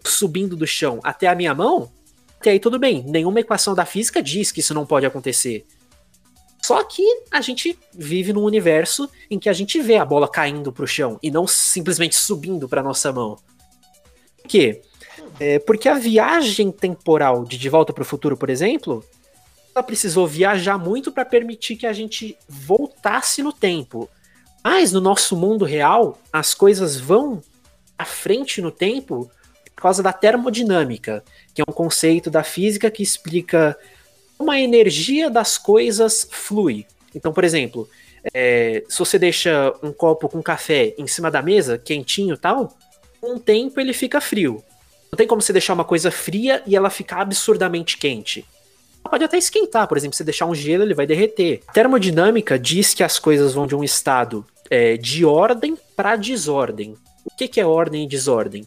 [0.06, 1.92] subindo do chão até a minha mão,
[2.40, 3.04] até aí tudo bem.
[3.08, 5.66] Nenhuma equação da física diz que isso não pode acontecer.
[6.62, 10.72] Só que a gente vive num universo em que a gente vê a bola caindo
[10.72, 13.38] pro chão e não simplesmente subindo para nossa mão.
[14.38, 14.82] Por quê?
[15.40, 19.04] É porque a viagem temporal de De Volta para o Futuro, por exemplo,
[19.74, 24.10] ela precisou viajar muito para permitir que a gente voltasse no tempo.
[24.64, 27.42] Mas no nosso mundo real, as coisas vão
[27.98, 29.30] à frente no tempo
[29.82, 31.24] por causa da termodinâmica,
[31.56, 33.76] que é um conceito da física que explica
[34.38, 36.86] como a energia das coisas flui.
[37.16, 37.90] Então, por exemplo,
[38.32, 42.78] é, se você deixa um copo com café em cima da mesa, quentinho tal,
[43.20, 44.64] com um tempo ele fica frio.
[45.12, 48.46] Não tem como você deixar uma coisa fria e ela ficar absurdamente quente.
[49.10, 51.62] Pode até esquentar, por exemplo, se você deixar um gelo, ele vai derreter.
[51.66, 56.96] A termodinâmica diz que as coisas vão de um estado é, de ordem para desordem.
[57.26, 58.64] O que, que é ordem e desordem?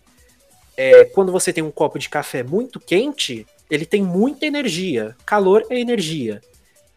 [0.76, 5.16] É, quando você tem um copo de café muito quente, ele tem muita energia.
[5.24, 6.40] Calor é energia.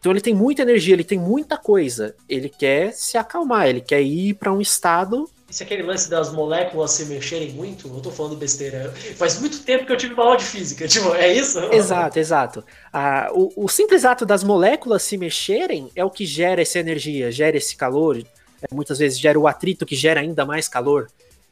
[0.00, 2.14] Então ele tem muita energia, ele tem muita coisa.
[2.28, 5.28] Ele quer se acalmar, ele quer ir para um estado.
[5.50, 7.88] Isso é aquele lance das moléculas se mexerem muito?
[7.88, 8.92] Eu tô falando besteira.
[9.16, 11.58] Faz muito tempo que eu tive uma aula de física, tipo, é isso?
[11.72, 12.64] Exato, exato.
[12.92, 17.32] Ah, o, o, simples ato das moléculas se mexerem é o que gera essa energia,
[17.32, 18.18] gera esse calor.
[18.62, 21.08] É, muitas vezes gera o atrito que gera ainda mais calor.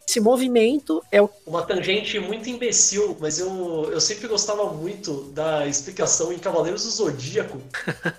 [0.08, 1.28] Esse movimento é o...
[1.44, 6.90] Uma tangente muito imbecil, mas eu, eu sempre gostava muito da explicação em Cavaleiros do
[6.90, 7.60] Zodíaco.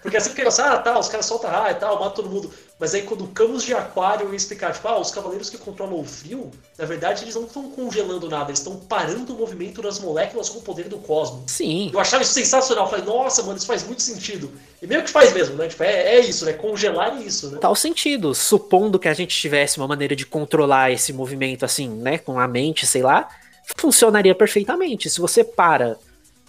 [0.01, 2.51] Porque assim, porque, ah, tá, os caras soltam raio e tal, matam todo mundo.
[2.79, 5.99] Mas aí quando o Camus de Aquário ia explicar, tipo, ah, os cavaleiros que controlam
[5.99, 9.99] o frio, na verdade eles não estão congelando nada, eles estão parando o movimento das
[9.99, 11.51] moléculas com o poder do cosmos.
[11.51, 11.89] Sim.
[11.91, 12.85] Eu achava isso sensacional.
[12.85, 14.51] Eu falei, nossa, mano, isso faz muito sentido.
[14.79, 15.67] E meio que faz mesmo, né?
[15.67, 16.53] Tipo, é, é isso, né?
[16.53, 17.57] Congelar isso, né?
[17.59, 18.35] Tal sentido.
[18.35, 22.19] Supondo que a gente tivesse uma maneira de controlar esse movimento assim, né?
[22.19, 23.27] Com a mente, sei lá,
[23.75, 25.09] funcionaria perfeitamente.
[25.09, 25.97] Se você para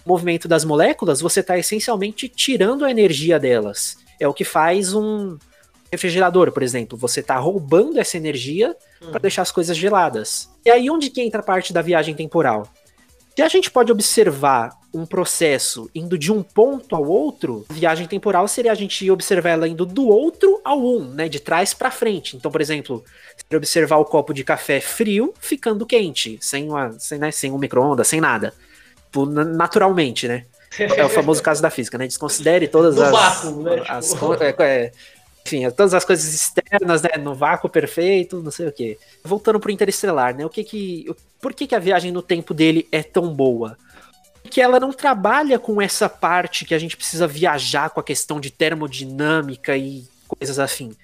[0.05, 3.97] o movimento das moléculas, você está essencialmente tirando a energia delas.
[4.19, 5.37] É o que faz um
[5.91, 6.97] refrigerador, por exemplo.
[6.97, 9.11] Você está roubando essa energia hum.
[9.11, 10.49] para deixar as coisas geladas.
[10.65, 12.67] E aí onde que entra a parte da viagem temporal?
[13.35, 18.47] Se a gente pode observar um processo indo de um ponto ao outro, viagem temporal
[18.47, 22.35] seria a gente observar ela indo do outro ao um, né, de trás para frente.
[22.35, 23.03] Então, por exemplo,
[23.37, 27.57] se observar o copo de café frio ficando quente, sem uma, sem, né, sem um
[27.57, 28.53] micro-ondas, sem nada,
[29.55, 30.45] naturalmente, né?
[30.77, 32.05] É o famoso caso da física, né?
[32.05, 33.83] Desconsidere todas no as, vácuo, né?
[33.87, 34.91] as, Tipo- é, é,
[35.55, 37.09] enfim, todas as coisas externas, né?
[37.19, 38.97] No vácuo perfeito, não sei o quê.
[39.23, 40.45] Voltando pro Interestelar, né?
[40.45, 41.05] O que que,
[41.41, 43.77] por que que a viagem no tempo dele é tão boa?
[44.49, 48.39] Que ela não trabalha com essa parte que a gente precisa viajar com a questão
[48.39, 50.95] de termodinâmica e coisas assim.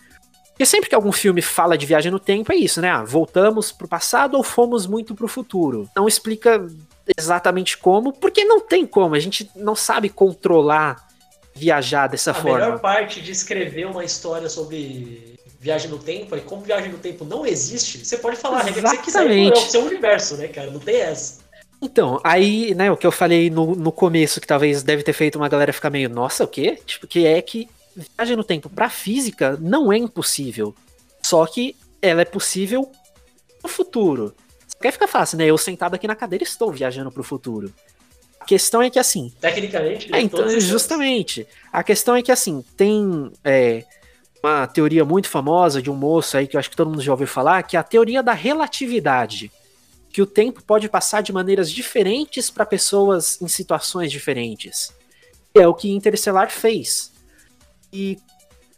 [0.49, 2.89] Porque sempre que algum filme fala de viagem no tempo, é isso, né?
[2.89, 5.89] Ah, voltamos pro passado ou fomos muito pro futuro.
[5.95, 6.65] Não explica
[7.17, 9.15] exatamente como, porque não tem como.
[9.15, 11.05] A gente não sabe controlar
[11.55, 12.59] viajar dessa A forma.
[12.59, 17.25] melhor parte de escrever uma história sobre viagem no tempo é como viagem no tempo
[17.25, 20.47] não existe, você pode falar a regra que você quiser, é o seu universo, né,
[20.47, 20.69] cara?
[20.69, 21.43] Não tem essa.
[21.81, 25.37] Então, aí, né, o que eu falei no, no começo, que talvez deve ter feito
[25.37, 26.79] uma galera ficar meio, nossa, o quê?
[26.85, 30.75] Tipo, que é que viagem no tempo pra física não é impossível.
[31.21, 32.91] Só que ela é possível
[33.63, 34.35] no futuro.
[34.67, 35.45] Só que aí fica fácil, né?
[35.45, 37.73] Eu sentado aqui na cadeira estou viajando pro futuro.
[38.45, 41.47] A questão é que assim, Tecnicamente, é, então, todas as- justamente.
[41.73, 43.83] A questão é que, assim, tem é,
[44.43, 47.11] uma teoria muito famosa de um moço aí que eu acho que todo mundo já
[47.11, 49.51] ouviu falar, que é a teoria da relatividade.
[50.11, 54.93] Que o tempo pode passar de maneiras diferentes para pessoas em situações diferentes.
[55.55, 57.11] É o que Interestelar fez.
[57.91, 58.19] E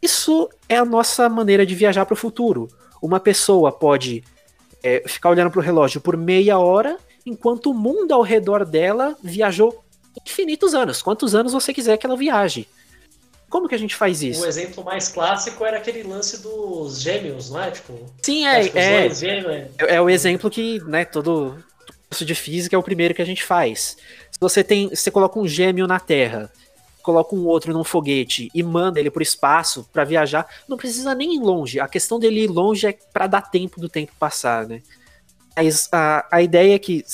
[0.00, 2.68] isso é a nossa maneira de viajar para o futuro.
[3.02, 4.24] Uma pessoa pode
[4.82, 6.96] é, ficar olhando para o relógio por meia hora,
[7.28, 9.84] enquanto o mundo ao redor dela viajou
[10.26, 11.02] infinitos anos.
[11.02, 12.68] Quantos anos você quiser que ela viaje.
[13.48, 14.42] Como que a gente faz isso?
[14.42, 17.70] O exemplo mais clássico era aquele lance dos gêmeos, não é?
[17.70, 19.70] Tipo, Sim, é, é, dois gêmeos, é.
[19.78, 21.56] é, é o exemplo que, né, todo
[22.10, 23.96] curso de física é o primeiro que a gente faz.
[24.30, 26.52] Se você tem, você coloca um gêmeo na Terra,
[27.02, 31.36] coloca um outro num foguete e manda ele pro espaço para viajar, não precisa nem
[31.36, 31.80] ir longe.
[31.80, 34.82] A questão dele ir longe é para dar tempo do tempo passar, né?
[35.58, 37.04] Mas a, a ideia é que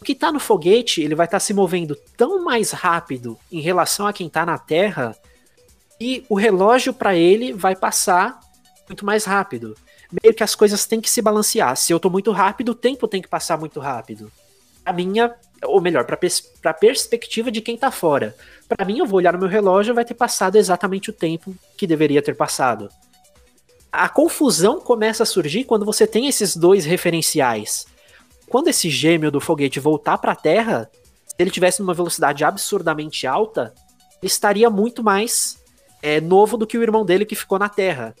[0.00, 4.04] o que tá no foguete, ele vai estar se movendo tão mais rápido em relação
[4.04, 5.16] a quem tá na Terra
[6.00, 8.40] e o relógio para ele vai passar
[8.88, 9.76] muito mais rápido
[10.20, 11.76] meio que as coisas têm que se balancear.
[11.76, 14.30] Se eu tô muito rápido, o tempo tem que passar muito rápido.
[14.84, 18.34] A minha, ou melhor, pra, pers pra perspectiva de quem tá fora.
[18.68, 21.86] Pra mim, eu vou olhar no meu relógio vai ter passado exatamente o tempo que
[21.86, 22.88] deveria ter passado.
[23.92, 27.86] A confusão começa a surgir quando você tem esses dois referenciais.
[28.48, 30.90] Quando esse gêmeo do foguete voltar pra Terra,
[31.26, 33.74] se ele tivesse numa velocidade absurdamente alta,
[34.22, 35.58] ele estaria muito mais
[36.02, 38.14] é, novo do que o irmão dele que ficou na Terra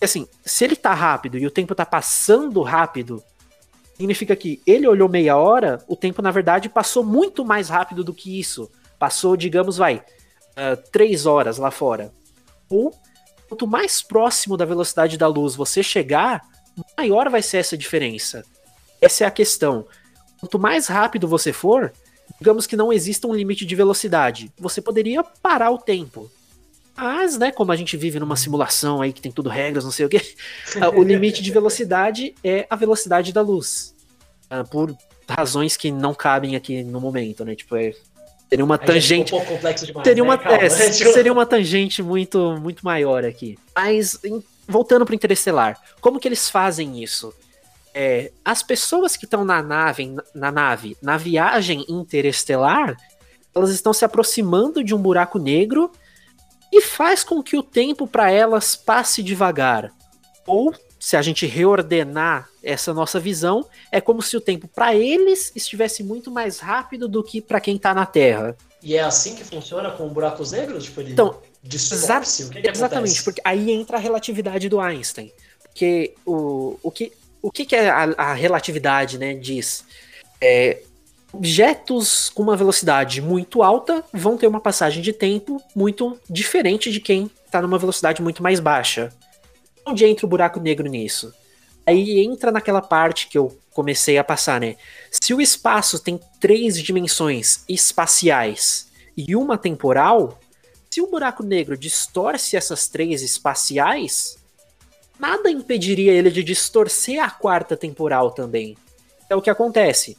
[0.00, 3.22] assim, se ele tá rápido e o tempo tá passando rápido,
[3.96, 8.12] significa que ele olhou meia hora, o tempo na verdade passou muito mais rápido do
[8.12, 8.70] que isso.
[8.98, 10.02] Passou, digamos, vai,
[10.56, 12.12] ah, três horas lá fora.
[12.68, 12.92] Ou,
[13.48, 16.42] quanto mais próximo da velocidade da luz você chegar,
[16.96, 18.44] maior vai ser essa diferença.
[19.00, 19.86] Essa é a questão.
[20.40, 21.92] Quanto mais rápido você for,
[22.38, 26.30] digamos que não exista um limite de velocidade, você poderia parar o tempo.
[26.96, 30.06] Mas, né, como a gente vive numa simulação aí que tem tudo regras, não sei
[30.06, 30.20] o quê,
[30.96, 33.94] o limite de velocidade é a velocidade da luz.
[34.48, 34.96] Ah, por
[35.28, 37.54] razões que não cabem aqui no momento, né?
[37.54, 37.92] Tipo, é,
[38.48, 39.34] seria uma Aí tangente.
[39.34, 40.04] um pouco complexo demais.
[40.04, 40.28] Teria né?
[40.28, 43.58] uma, Calma, é, seria uma tangente muito, muito maior aqui.
[43.74, 47.32] Mas, em- voltando para Interestelar, como que eles fazem isso?
[47.94, 52.94] É, as pessoas que estão na nave, na nave, na viagem interestelar,
[53.54, 55.90] elas estão se aproximando de um buraco negro
[56.70, 59.90] e faz com que o tempo para elas passe devagar.
[60.46, 60.74] Ou,
[61.06, 66.02] se a gente reordenar essa nossa visão, é como se o tempo para eles estivesse
[66.02, 68.56] muito mais rápido do que para quem tá na Terra.
[68.82, 70.82] E é assim que funciona com buracos negros?
[70.82, 71.28] Tipo, ele Então?
[71.28, 73.22] O que, que Exatamente, acontece?
[73.22, 75.30] porque aí entra a relatividade do Einstein.
[75.62, 79.84] Porque o, o, que, o que, que é a, a relatividade né, diz?
[80.40, 80.82] É,
[81.32, 86.98] objetos com uma velocidade muito alta vão ter uma passagem de tempo muito diferente de
[86.98, 89.12] quem está numa velocidade muito mais baixa.
[89.86, 91.32] Onde entra o buraco negro nisso?
[91.86, 94.74] Aí entra naquela parte que eu comecei a passar, né?
[95.10, 100.40] Se o espaço tem três dimensões espaciais e uma temporal,
[100.90, 104.36] se o buraco negro distorce essas três espaciais,
[105.20, 108.76] nada impediria ele de distorcer a quarta temporal também.
[109.30, 110.16] É o que acontece.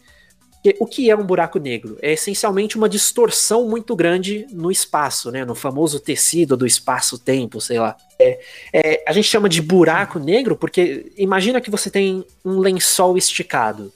[0.79, 1.97] O que é um buraco negro?
[2.01, 5.45] É essencialmente uma distorção muito grande no espaço, né?
[5.45, 7.95] No famoso tecido do espaço-tempo, sei lá.
[8.19, 8.39] É,
[8.73, 13.93] é, a gente chama de buraco negro porque imagina que você tem um lençol esticado.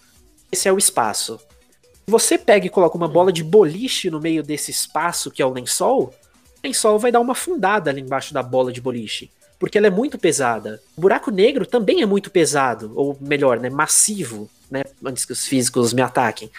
[0.52, 1.40] Esse é o espaço.
[2.08, 5.54] Você pega e coloca uma bola de boliche no meio desse espaço que é o
[5.54, 6.14] lençol,
[6.64, 9.32] o lençol vai dar uma fundada ali embaixo da bola de boliche.
[9.60, 10.82] Porque ela é muito pesada.
[10.98, 15.46] O buraco negro também é muito pesado, ou melhor, né, massivo, né, antes que os
[15.46, 16.50] físicos me ataquem.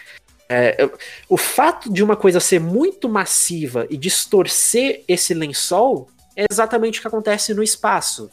[0.48, 0.90] É,
[1.30, 7.02] o fato de uma coisa ser muito massiva e distorcer esse lençol é exatamente o
[7.02, 8.30] que acontece no espaço.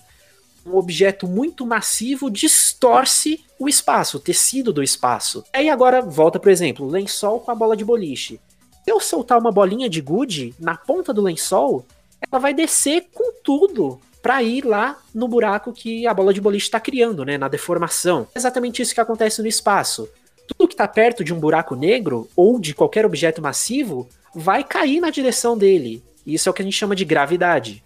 [0.66, 5.46] Um objeto muito massivo distorce o espaço, o tecido do espaço.
[5.54, 8.40] Aí agora volta, por exemplo, lençol com a bola de boliche.
[8.84, 11.86] Se eu soltar uma bolinha de gude na ponta do lençol,
[12.30, 16.66] ela vai descer com tudo para ir lá no buraco que a bola de boliche
[16.66, 18.28] está criando, né, na deformação.
[18.36, 20.10] É exatamente isso que acontece no espaço.
[20.48, 25.00] Tudo que está perto de um buraco negro ou de qualquer objeto massivo vai cair
[25.00, 26.04] na direção dele.
[26.26, 27.84] Isso é o que a gente chama de gravidade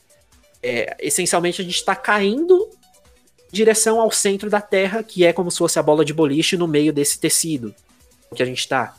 [0.63, 2.69] é, essencialmente a gente está caindo
[3.49, 6.55] em direção ao centro da Terra, que é como se fosse a bola de boliche
[6.55, 7.75] no meio desse tecido
[8.33, 8.95] que a gente está.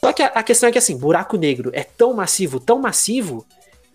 [0.00, 3.44] Só que a, a questão é que assim, buraco negro é tão massivo, tão massivo,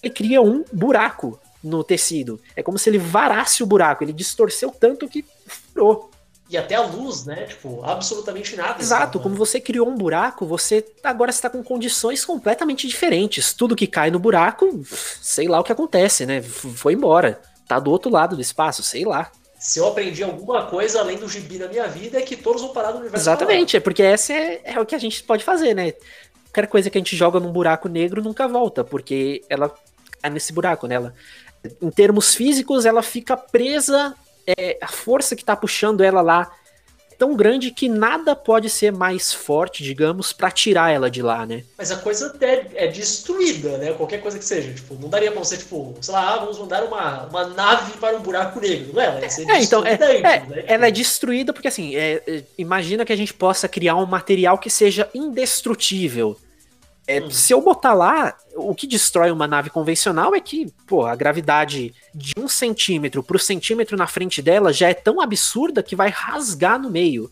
[0.01, 2.39] ele cria um buraco no tecido.
[2.55, 6.09] É como se ele varasse o buraco, ele distorceu tanto que furou.
[6.49, 7.45] E até a luz, né?
[7.45, 8.81] Tipo, absolutamente nada.
[8.81, 13.53] Exato, como você criou um buraco, você agora está com condições completamente diferentes.
[13.53, 14.83] Tudo que cai no buraco,
[15.21, 16.41] sei lá o que acontece, né?
[16.41, 17.39] Foi embora.
[17.67, 19.31] Tá do outro lado do espaço, sei lá.
[19.59, 22.73] Se eu aprendi alguma coisa além do gibi na minha vida, é que todos vão
[22.73, 23.21] parar no universo.
[23.21, 25.93] Exatamente, é porque essa é, é o que a gente pode fazer, né?
[26.45, 29.71] Qualquer coisa que a gente joga num buraco negro nunca volta, porque ela
[30.19, 30.95] cai nesse buraco, né?
[30.95, 31.13] Ela,
[31.81, 34.15] em termos físicos, ela fica presa
[34.57, 36.51] é, a força que tá puxando ela lá
[37.11, 41.45] é tão grande que nada pode ser mais forte, digamos, para tirar ela de lá,
[41.45, 41.63] né?
[41.77, 43.93] Mas a coisa até é destruída, né?
[43.93, 44.73] Qualquer coisa que seja.
[44.73, 48.17] Tipo, não daria pra você, tipo, sei lá, ah, vamos mandar uma, uma nave para
[48.17, 49.05] um buraco negro, não é?
[49.05, 50.63] Ela é, então, é, é, né?
[50.65, 54.57] ela é destruída porque, assim, é, é, imagina que a gente possa criar um material
[54.57, 56.37] que seja indestrutível
[57.09, 57.31] é, hum.
[57.31, 61.91] Se eu botar lá, o que destrói uma nave convencional é que, pô, a gravidade
[62.13, 66.79] de um centímetro pro centímetro na frente dela já é tão absurda que vai rasgar
[66.79, 67.31] no meio.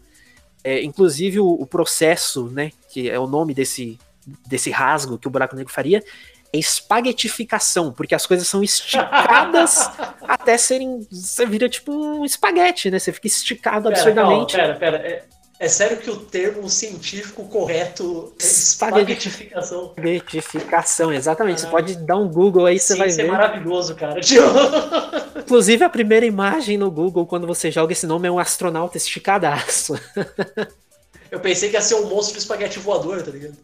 [0.64, 4.00] É, inclusive o, o, processo, né, que é o nome desse,
[4.48, 6.04] desse rasgo que o buraco negro faria,
[6.52, 9.92] é espaguetificação, porque as coisas são esticadas
[10.28, 11.06] até serem.
[11.12, 12.98] Você vira tipo um espaguete, né?
[12.98, 14.58] Você fica esticado pera, absurdamente.
[14.58, 15.08] Calma, pera, pera.
[15.08, 15.24] É,
[15.60, 19.86] é sério que o termo científico correto é espaguetificação?
[19.88, 21.62] Espaguetificação, exatamente.
[21.62, 23.14] Você pode dar um Google aí, você vai ver.
[23.14, 24.20] Isso é maravilhoso, cara.
[25.36, 30.00] Inclusive, a primeira imagem no Google, quando você joga esse nome, é um astronauta esticadaço.
[31.32, 33.58] Eu pensei que ia ser um monstro de espaguete voador, tá ligado?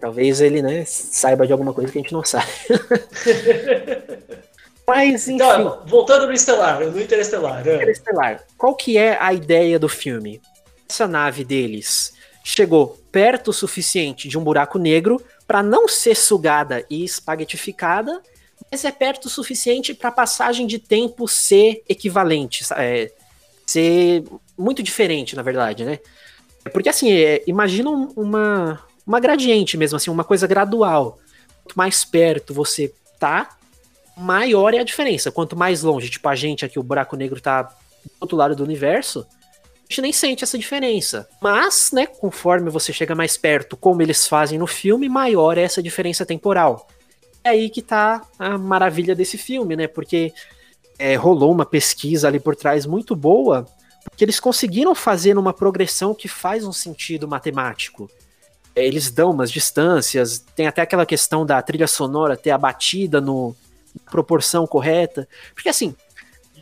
[0.00, 2.46] Talvez ele, né, saiba de alguma coisa que a gente não sabe.
[4.86, 5.36] Mas, enfim.
[5.36, 7.66] Então, voltando no Estelar, no Interestelar.
[7.66, 7.76] É.
[7.76, 8.42] Interestelar.
[8.56, 10.40] Qual que é a ideia do filme?
[10.90, 16.84] Essa nave deles chegou perto o suficiente de um buraco negro para não ser sugada
[16.88, 18.20] e espaguetificada,
[18.70, 23.10] mas é perto o suficiente para a passagem de tempo ser equivalente, é,
[23.66, 24.24] ser
[24.56, 25.98] muito diferente, na verdade, né?
[26.72, 31.18] Porque assim, é, imagina uma, uma gradiente mesmo, assim, uma coisa gradual.
[31.64, 33.56] Quanto mais perto você tá,
[34.16, 35.32] maior é a diferença.
[35.32, 38.62] Quanto mais longe, tipo a gente aqui, o buraco negro tá do outro lado do
[38.62, 39.26] universo,
[39.90, 41.28] gente nem sente essa diferença.
[41.40, 45.82] Mas, né, conforme você chega mais perto, como eles fazem no filme, maior é essa
[45.82, 46.88] diferença temporal.
[47.42, 49.88] É aí que tá a maravilha desse filme, né?
[49.88, 50.32] Porque
[50.98, 53.66] é, rolou uma pesquisa ali por trás muito boa,
[54.04, 58.08] porque eles conseguiram fazer uma progressão que faz um sentido matemático.
[58.76, 63.20] É, eles dão umas distâncias, tem até aquela questão da trilha sonora ter a batida
[63.20, 63.56] no
[64.08, 65.26] proporção correta.
[65.52, 65.96] Porque assim,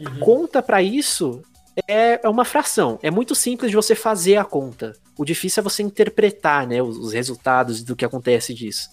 [0.00, 0.18] uhum.
[0.20, 1.42] conta para isso
[1.86, 2.98] é, é uma fração.
[3.02, 4.94] É muito simples de você fazer a conta.
[5.16, 8.88] O difícil é você interpretar né, os, os resultados do que acontece disso.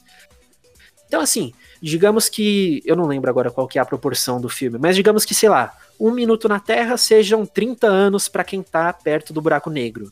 [1.08, 2.82] Então, assim, digamos que.
[2.86, 5.50] Eu não lembro agora qual que é a proporção do filme, mas digamos que, sei
[5.50, 10.12] lá, um minuto na Terra sejam 30 anos para quem tá perto do buraco negro.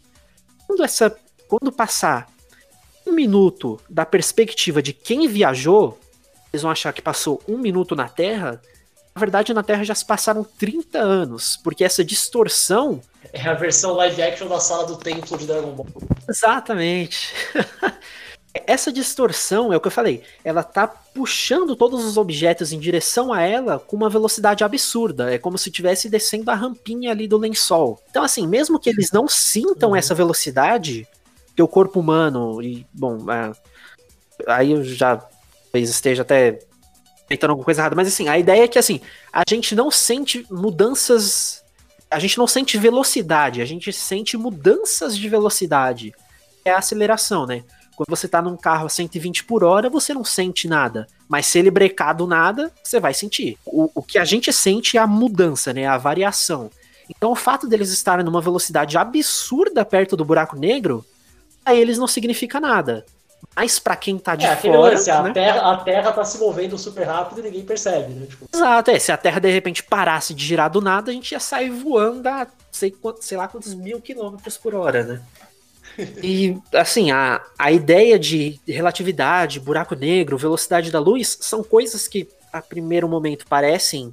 [0.68, 1.16] Quando essa.
[1.48, 2.28] Quando passar
[3.06, 6.00] um minuto da perspectiva de quem viajou,
[6.52, 8.62] eles vão achar que passou um minuto na Terra
[9.16, 13.00] na verdade, na Terra já se passaram 30 anos, porque essa distorção.
[13.32, 15.88] É a versão live action da sala do templo de Dragon Ball.
[16.28, 17.32] Exatamente.
[18.54, 23.32] essa distorção, é o que eu falei, ela tá puxando todos os objetos em direção
[23.32, 25.32] a ela com uma velocidade absurda.
[25.32, 28.02] É como se estivesse descendo a rampinha ali do lençol.
[28.10, 29.96] Então, assim, mesmo que eles não sintam uhum.
[29.96, 31.08] essa velocidade,
[31.56, 33.52] que o corpo humano, e, bom, é,
[34.48, 35.18] aí eu já
[35.74, 36.60] talvez esteja até
[37.34, 40.46] tentando alguma coisa errada, mas assim, a ideia é que assim, a gente não sente
[40.52, 41.64] mudanças,
[42.10, 46.14] a gente não sente velocidade, a gente sente mudanças de velocidade.
[46.64, 47.64] É a aceleração, né?
[47.96, 51.08] Quando você tá num carro a 120 por hora, você não sente nada.
[51.28, 53.58] Mas se ele brecar do nada, você vai sentir.
[53.66, 55.86] O, o que a gente sente é a mudança, né?
[55.86, 56.70] A variação.
[57.10, 61.06] Então o fato deles estarem numa velocidade absurda perto do buraco negro,
[61.66, 63.06] a eles não significa nada.
[63.56, 64.78] Mas para quem tá de é, fora.
[64.78, 65.32] Lance, a, né?
[65.32, 68.26] terra, a Terra tá se movendo super rápido e ninguém percebe, né?
[68.26, 68.48] Tipo...
[68.54, 69.00] Exato, é.
[69.00, 72.28] Se a Terra de repente parasse de girar do nada, a gente ia sair voando
[72.28, 75.22] a sei, sei lá quantos mil quilômetros por hora, né?
[76.24, 82.28] E, assim, a, a ideia de relatividade, buraco negro, velocidade da luz são coisas que,
[82.52, 84.12] a primeiro momento, parecem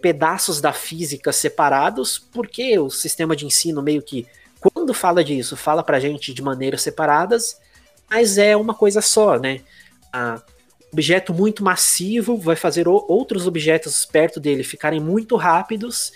[0.00, 4.28] pedaços da física separados, porque o sistema de ensino meio que,
[4.60, 7.58] quando fala disso, fala pra gente de maneiras separadas,
[8.10, 9.60] mas é uma coisa só, né?
[10.12, 10.42] A,
[10.90, 16.12] objeto muito massivo vai fazer outros objetos perto dele ficarem muito rápidos,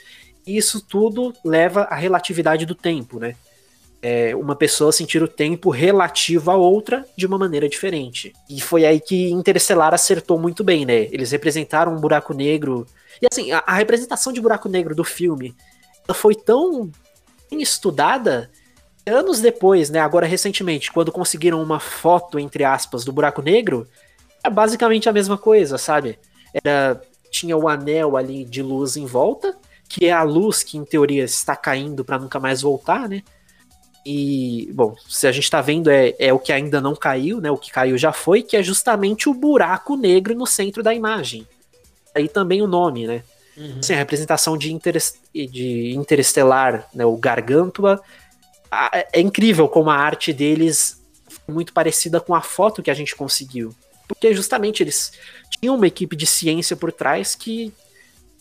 [0.47, 3.37] e isso tudo leva à relatividade do tempo, né?
[4.03, 8.33] é, uma pessoa sentir o tempo relativo a outra de uma maneira diferente.
[8.51, 11.07] E foi aí que Interestelar acertou muito bem, né?
[11.13, 12.85] Eles representaram um buraco negro.
[13.23, 15.55] E assim, a, a representação de buraco negro do filme
[16.13, 16.91] foi tão
[17.53, 18.51] estudada
[19.07, 20.01] anos depois, né?
[20.01, 23.87] Agora recentemente, quando conseguiram uma foto, entre aspas, do buraco negro,
[24.45, 26.19] é basicamente a mesma coisa, sabe?
[26.53, 27.01] Era,
[27.31, 29.57] tinha o anel ali de luz em volta,
[29.89, 33.23] que é a luz que em teoria está caindo para nunca mais voltar, né?
[34.05, 37.51] E, bom, se a gente tá vendo é, é o que ainda não caiu, né?
[37.51, 41.47] O que caiu já foi, que é justamente o buraco negro no centro da imagem.
[42.15, 43.23] Aí também o nome, né?
[43.57, 43.79] Uhum.
[43.79, 47.05] Assim, a representação de, interest, de interestelar, né?
[47.05, 48.01] O Gargantua.
[49.13, 53.15] É incrível como a arte deles foi muito parecida com a foto que a gente
[53.15, 53.75] conseguiu.
[54.09, 55.13] Porque justamente eles
[55.51, 57.73] tinham uma equipe de ciência por trás que.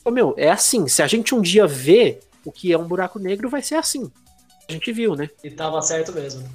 [0.03, 0.87] Oh, meu, é assim.
[0.87, 4.11] Se a gente um dia vê o que é um buraco negro, vai ser assim
[4.71, 5.29] a gente viu, né?
[5.43, 6.47] E tava certo mesmo.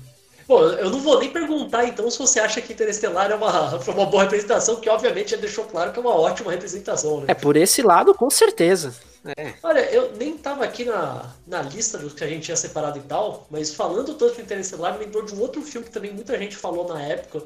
[0.46, 3.92] Bom, eu não vou nem perguntar então se você acha que Interestelar é uma, foi
[3.94, 7.26] uma boa representação, que obviamente já deixou claro que é uma ótima representação, né?
[7.28, 8.94] É, por esse lado, com certeza.
[9.36, 9.54] É.
[9.60, 13.02] Olha, eu nem tava aqui na, na lista dos que a gente tinha separado e
[13.02, 16.38] tal, mas falando tanto de Interestelar, me lembrou de um outro filme que também muita
[16.38, 17.42] gente falou na época.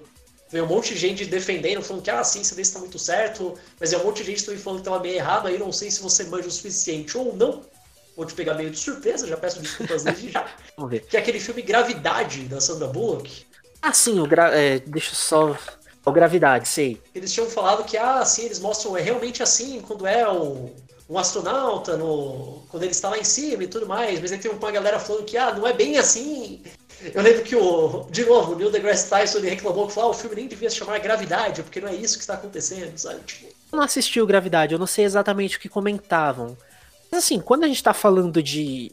[0.50, 3.54] Veio um monte de gente defendendo, falando que ah, a ciência desse tá muito certo,
[3.78, 5.90] mas é um monte de gente também falando que tava meio errado, aí não sei
[5.90, 7.62] se você manja o suficiente ou não
[8.20, 10.46] vou te pegar meio de surpresa, já peço desculpas desde já.
[10.76, 11.00] Vamos ver.
[11.00, 13.46] Que é aquele filme Gravidade, da Sandra Bullock.
[13.80, 14.54] Ah, sim, o gra...
[14.54, 15.58] É, deixa eu só.
[16.04, 17.00] O Gravidade, sei.
[17.14, 20.74] Eles tinham falado que, ah, sim, eles mostram, é realmente assim, quando é um,
[21.08, 24.50] um astronauta, no, quando ele está lá em cima e tudo mais, mas aí tem
[24.50, 26.62] uma galera falando que, ah, não é bem assim.
[27.14, 30.12] Eu lembro que o, de novo, o Neil deGrasse Tyson ele reclamou que falou, ah,
[30.12, 33.20] o filme nem devia se chamar Gravidade, porque não é isso que está acontecendo, sabe?
[33.20, 33.46] Tipo...
[33.46, 36.56] Eu não assisti o Gravidade, eu não sei exatamente o que comentavam.
[37.10, 38.92] Mas assim, quando a gente tá falando de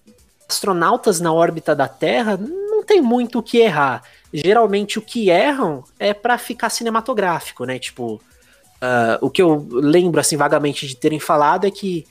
[0.49, 4.03] astronautas na órbita da Terra, não tem muito o que errar.
[4.33, 7.77] Geralmente o que erram é para ficar cinematográfico, né?
[7.77, 12.05] Tipo, uh, o que eu lembro assim vagamente de terem falado é que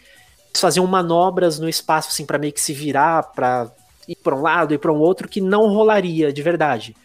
[0.51, 3.71] eles faziam manobras no espaço assim para meio que se virar, para
[4.07, 6.97] ir para um lado e para um outro que não rolaria de verdade.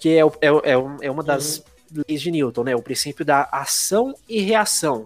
[0.00, 0.72] Que é, é, é,
[1.02, 2.02] é uma das uhum.
[2.08, 2.76] leis de Newton, né?
[2.76, 5.04] O princípio da ação e reação.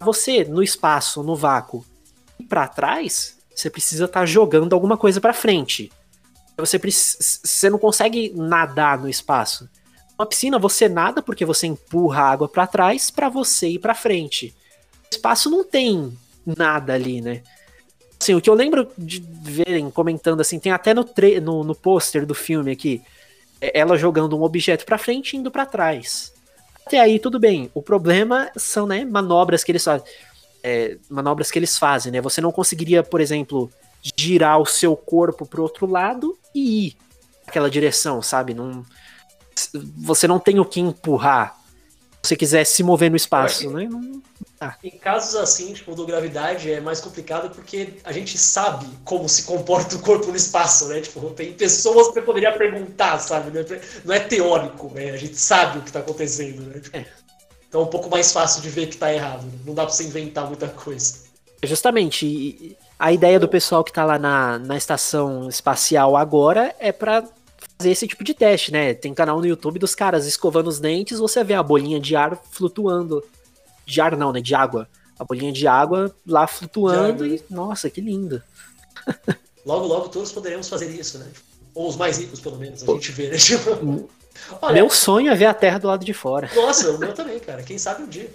[0.00, 1.84] Você no espaço, no vácuo,
[2.48, 5.90] para trás, você precisa estar tá jogando alguma coisa para frente.
[6.56, 9.68] Você, você não consegue nadar no espaço.
[10.18, 13.94] Na piscina você nada porque você empurra a água para trás para você ir para
[13.94, 14.54] frente.
[15.10, 17.42] O espaço não tem nada ali, né?
[18.20, 21.04] Assim, o que eu lembro de verem comentando assim, tem até no,
[21.42, 23.02] no, no pôster do filme aqui,
[23.60, 26.32] é ela jogando um objeto para frente e indo para trás.
[26.86, 27.70] Até aí tudo bem.
[27.74, 30.06] O problema são, né, manobras que eles fazem
[30.64, 32.22] é, manobras que eles fazem, né?
[32.22, 33.70] Você não conseguiria, por exemplo,
[34.16, 36.96] girar o seu corpo pro outro lado e ir
[37.46, 38.54] naquela direção, sabe?
[38.54, 38.82] Não,
[39.98, 41.62] você não tem o que empurrar.
[42.22, 43.86] Se você quiser se mover no espaço, né?
[43.86, 44.22] Não,
[44.58, 44.74] ah.
[44.82, 49.42] Em casos assim, tipo, do gravidade, é mais complicado porque a gente sabe como se
[49.42, 51.02] comporta o corpo no espaço, né?
[51.02, 53.50] Tipo, tem pessoas que você poderia perguntar, sabe?
[54.02, 55.10] Não é teórico, né?
[55.10, 56.80] A gente sabe o que está acontecendo, né?
[56.80, 57.06] Tipo, é.
[57.74, 59.44] Então é um pouco mais fácil de ver que tá errado.
[59.66, 61.24] Não dá pra você inventar muita coisa.
[61.60, 62.76] Justamente.
[62.96, 67.24] A ideia do pessoal que tá lá na, na estação espacial agora é para
[67.76, 68.94] fazer esse tipo de teste, né?
[68.94, 72.40] Tem canal no YouTube dos caras escovando os dentes, você vê a bolinha de ar
[72.52, 73.24] flutuando.
[73.84, 74.40] De ar não, né?
[74.40, 74.88] De água.
[75.18, 77.42] A bolinha de água lá flutuando e.
[77.50, 78.40] Nossa, que lindo.
[79.66, 81.26] logo, logo todos poderemos fazer isso, né?
[81.74, 82.94] Ou os mais ricos, pelo menos, a Pô.
[82.94, 83.36] gente vê, né?
[84.60, 86.50] Olha, meu sonho é ver a Terra do lado de fora.
[86.54, 87.62] Nossa, o meu também, cara.
[87.62, 88.30] Quem sabe um dia.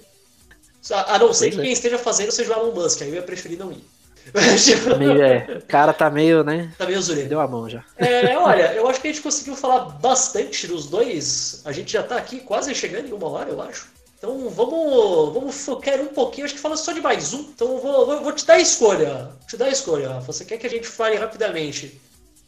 [0.92, 1.64] A não ser que é.
[1.64, 3.84] quem esteja fazendo seja o Elon Musk, aí eu ia preferir não ir.
[4.32, 6.72] Tá meio, é, o cara tá meio, né?
[6.78, 7.30] Tá meio zureta.
[7.30, 7.84] Deu a mão já.
[7.98, 11.62] É, olha, eu acho que a gente conseguiu falar bastante dos dois.
[11.66, 13.88] A gente já tá aqui quase chegando em uma hora, eu acho.
[14.18, 17.40] Então vamos, vamos focar um pouquinho, acho que fala só de mais um.
[17.40, 19.30] Então eu vou, vou, vou te dar a escolha.
[19.48, 20.20] Te dar a escolha.
[20.22, 22.00] Você quer que a gente fale rapidamente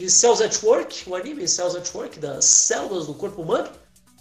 [0.02, 3.70] de Cells at Work, o anime Cells at Work, das células do corpo humano?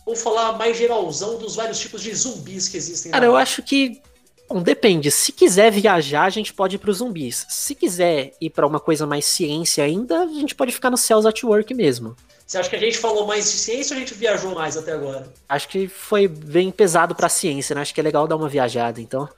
[0.04, 3.10] Ou falar mais geralzão dos vários tipos de zumbis que existem?
[3.10, 4.02] Cara, eu acho que
[4.46, 5.12] Bom, depende.
[5.12, 7.46] Se quiser viajar, a gente pode ir para os zumbis.
[7.48, 11.26] Se quiser ir para uma coisa mais ciência ainda, a gente pode ficar no Cells
[11.26, 12.16] at Work mesmo.
[12.44, 14.90] Você acha que a gente falou mais de ciência ou a gente viajou mais até
[14.90, 15.32] agora?
[15.48, 17.82] Acho que foi bem pesado para ciência, né?
[17.82, 19.28] Acho que é legal dar uma viajada, então.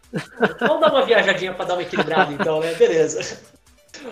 [0.61, 2.73] Vamos dar uma viajadinha para dar uma equilibrada, então, né?
[2.73, 3.39] Beleza.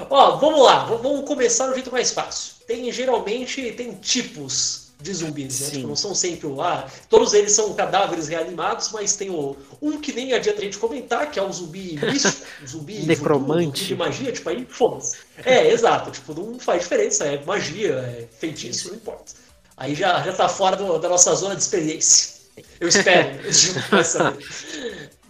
[0.08, 0.84] Ó, vamos lá.
[0.84, 2.54] Vamos começar do jeito mais fácil.
[2.66, 5.70] Tem geralmente tem tipos de zumbis, né?
[5.70, 9.98] Tipo, não são sempre o ah, todos eles são cadáveres reanimados, mas tem o um
[10.00, 13.96] que nem adianta a gente comentar, que é um zumbi místico, um zumbi necromante, de
[13.96, 15.16] magia, tipo aí, foda-se.
[15.44, 19.32] É, exato, tipo, não faz diferença, é magia, é feitiço, não importa.
[19.76, 22.40] Aí já já tá fora do, da nossa zona de experiência.
[22.78, 23.40] Eu espero,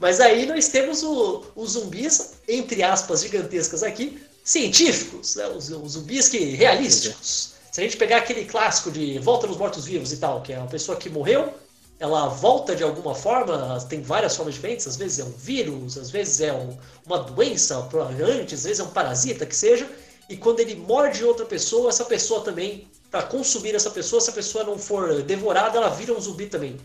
[0.00, 5.46] Mas aí nós temos o, os zumbis, entre aspas, gigantescas aqui, científicos, né?
[5.48, 7.54] os, os zumbis que realísticos.
[7.70, 10.66] Se a gente pegar aquele clássico de Volta dos Mortos-Vivos e tal, que é uma
[10.66, 11.54] pessoa que morreu,
[12.00, 16.10] ela volta de alguma forma, tem várias formas diferentes, às vezes é um vírus, às
[16.10, 16.76] vezes é um,
[17.06, 17.76] uma doença
[18.22, 19.88] antes, às vezes é um parasita que seja,
[20.28, 24.32] e quando ele morde outra pessoa, essa pessoa também, para consumir essa pessoa, se a
[24.32, 26.76] pessoa não for devorada, ela vira um zumbi também.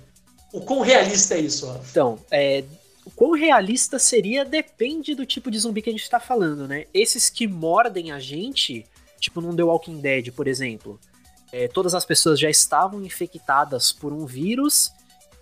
[0.51, 1.73] O quão realista é isso?
[1.89, 2.63] Então, é,
[3.11, 6.85] quão realista seria depende do tipo de zumbi que a gente está falando, né?
[6.93, 8.85] Esses que mordem a gente,
[9.25, 10.99] Tipo num The Walking Dead, por exemplo.
[11.51, 14.91] É, todas as pessoas já estavam infectadas por um vírus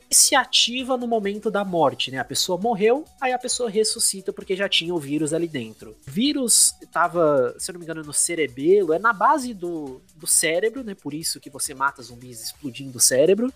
[0.09, 2.20] e se ativa no momento da morte, né?
[2.20, 5.97] A pessoa morreu, aí a pessoa ressuscita porque já tinha o vírus ali dentro.
[6.07, 10.28] O vírus estava, se eu não me engano, no cerebelo, é na base do, do
[10.28, 10.95] cérebro, né?
[10.95, 13.51] Por isso que você mata zumbis explodindo o cérebro.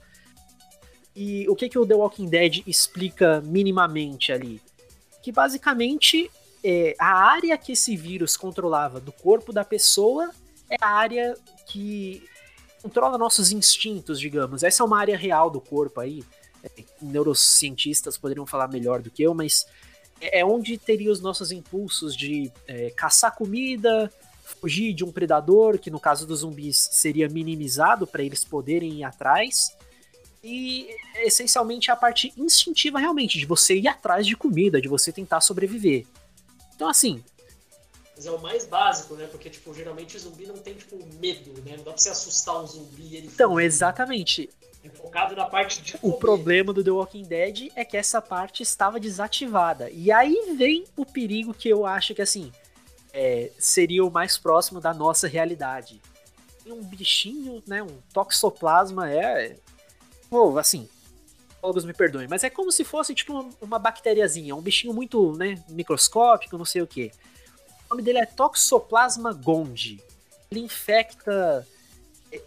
[1.20, 4.61] E o que, que o The Walking Dead explica minimamente ali?
[5.24, 6.30] Que basicamente
[6.63, 10.30] é, a área que esse vírus controlava do corpo da pessoa
[10.70, 12.24] é a área que
[12.84, 14.61] controla nossos instintos, digamos.
[14.61, 16.24] Essa é uma área real do corpo aí.
[16.63, 16.70] É,
[17.01, 19.65] neurocientistas poderiam falar melhor do que eu, mas
[20.22, 24.13] é, é onde teria os nossos impulsos de é, caçar comida,
[24.43, 29.03] fugir de um predador, que no caso dos zumbis seria minimizado para eles poderem ir
[29.03, 29.76] atrás.
[30.49, 35.41] E essencialmente a parte instintiva realmente, de você ir atrás de comida, de você tentar
[35.41, 36.05] sobreviver.
[36.73, 37.21] Então, assim.
[38.15, 39.27] Mas é o mais básico, né?
[39.27, 41.75] Porque, tipo, geralmente zumbi não tem, tipo, medo, né?
[41.75, 43.65] Não dá pra você assustar um zumbi ele Então, fugir.
[43.65, 44.49] exatamente.
[44.85, 45.95] É focado na parte de.
[46.01, 49.89] O problema do The Walking Dead é que essa parte estava desativada.
[49.91, 52.53] E aí vem o perigo que eu acho que, assim,
[53.11, 56.01] é, seria o mais próximo da nossa realidade.
[56.65, 57.83] Um bichinho, né?
[57.83, 59.57] Um toxoplasma é.
[60.30, 60.88] Pô, assim,
[61.67, 65.34] psicólogos me perdoem, mas é como se fosse tipo uma, uma bactériazinha, um bichinho muito,
[65.34, 67.11] né, microscópico, não sei o que.
[67.86, 70.01] O nome dele é Toxoplasma gondii.
[70.51, 71.67] Ele infecta,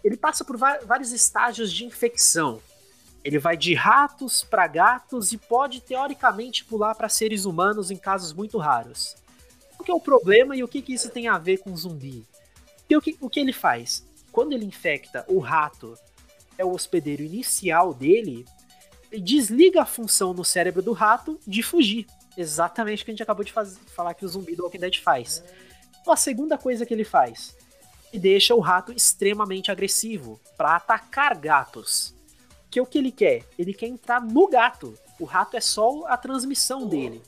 [0.03, 2.61] ele passa por vários estágios de infecção.
[3.23, 8.33] Ele vai de ratos para gatos e pode teoricamente pular para seres humanos em casos
[8.33, 9.15] muito raros.
[9.79, 12.25] O que é o problema e o que, que isso tem a ver com zumbi?
[12.89, 14.03] E o que, o que ele faz?
[14.31, 15.95] Quando ele infecta o rato,
[16.61, 18.45] é o hospedeiro inicial dele,
[19.11, 22.05] desliga a função no cérebro do rato de fugir.
[22.37, 24.97] Exatamente o que a gente acabou de fazer, falar que o zumbi do Walking Dead
[24.99, 25.43] faz.
[26.07, 27.55] A segunda coisa que ele faz,
[28.13, 32.13] ele deixa o rato extremamente agressivo para atacar gatos.
[32.69, 33.43] Que é o que ele quer?
[33.57, 34.97] Ele quer entrar no gato.
[35.19, 37.21] O rato é só a transmissão dele.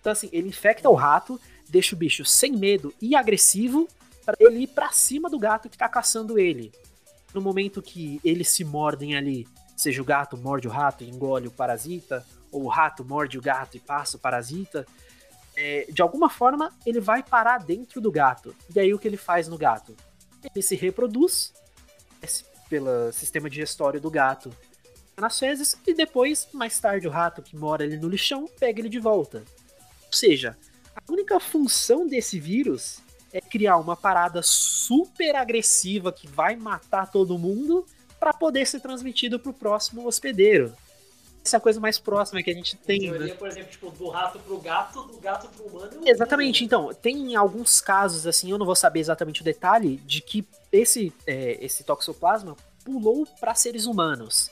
[0.00, 3.88] Então assim, ele infecta o rato, deixa o bicho sem medo e agressivo
[4.26, 6.72] para ele ir para cima do gato que tá caçando ele.
[7.34, 11.48] No momento que eles se mordem ali seja o gato morde o rato e engole
[11.48, 14.86] o parasita, ou o rato morde o gato e passa o parasita,
[15.56, 18.54] é, de alguma forma ele vai parar dentro do gato.
[18.74, 19.96] E aí o que ele faz no gato?
[20.42, 21.52] Ele se reproduz
[22.68, 24.54] pelo sistema digestório do gato
[25.16, 28.88] nas fezes e depois, mais tarde, o rato que mora ali no lixão pega ele
[28.88, 29.44] de volta.
[30.06, 30.56] Ou seja,
[30.96, 32.98] a única função desse vírus
[33.34, 37.84] é criar uma parada super agressiva que vai matar todo mundo
[38.18, 40.72] para poder ser transmitido para o próximo hospedeiro.
[41.44, 43.00] Essa é a coisa mais próxima que a gente tem.
[43.00, 43.34] Teoria, né?
[43.34, 46.00] por exemplo, tipo, do rato pro gato, do gato pro humano.
[46.06, 50.46] Exatamente, então, tem alguns casos, assim, eu não vou saber exatamente o detalhe, de que
[50.72, 54.50] esse, é, esse toxoplasma pulou para seres humanos.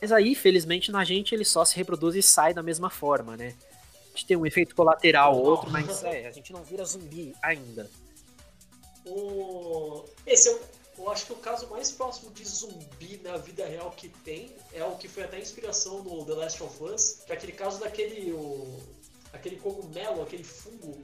[0.00, 3.54] Mas aí, felizmente, na gente ele só se reproduz e sai da mesma forma, né?
[4.18, 7.88] gente tem um efeito colateral ou outro, mas é, a gente não vira zumbi ainda.
[9.08, 10.04] O...
[10.26, 10.60] Esse é o,
[10.98, 14.84] eu acho que o caso mais próximo de zumbi na vida real que tem é
[14.84, 18.32] o que foi até inspiração no The Last of Us, que é aquele caso daquele
[18.32, 18.78] o,
[19.32, 21.00] aquele cogumelo, aquele fungo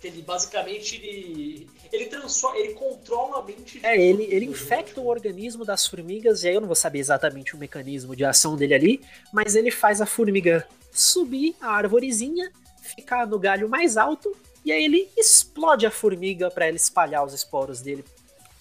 [0.00, 3.80] que ele basicamente ele, ele transforma, ele controla a mente.
[3.82, 7.54] É, ele, ele infecta o organismo das formigas e aí eu não vou saber exatamente
[7.54, 9.00] o mecanismo de ação dele ali,
[9.32, 12.50] mas ele faz a formiga subir a árvorezinha,
[12.82, 14.34] ficar no galho mais alto
[14.64, 18.04] e aí ele explode a formiga para ela espalhar os esporos dele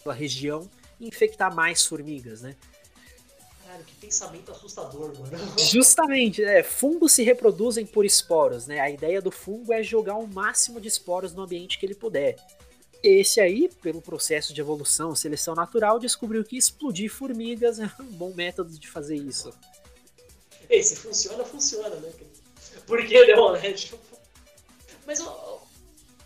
[0.03, 2.55] pela região e infectar mais formigas, né?
[3.63, 5.37] Caralho, que pensamento assustador, mano.
[5.57, 8.79] Justamente, é, fungos se reproduzem por esporos, né?
[8.79, 12.35] A ideia do fungo é jogar o máximo de esporos no ambiente que ele puder.
[13.01, 18.33] Esse aí, pelo processo de evolução, seleção natural, descobriu que explodir formigas é um bom
[18.33, 19.53] método de fazer isso.
[20.69, 22.11] Ei, se funciona, funciona, né?
[22.85, 23.61] Por que não, né?
[25.05, 25.19] Mas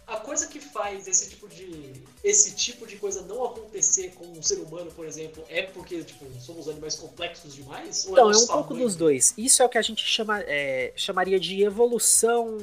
[0.08, 4.42] a coisa que faz esse tipo de esse tipo de coisa não acontecer com um
[4.42, 8.06] ser humano, por exemplo, é porque tipo somos animais complexos demais?
[8.06, 9.34] Ou então é, é um pouco dos dois.
[9.38, 12.58] Isso é o que a gente chama, é, chamaria de evolução.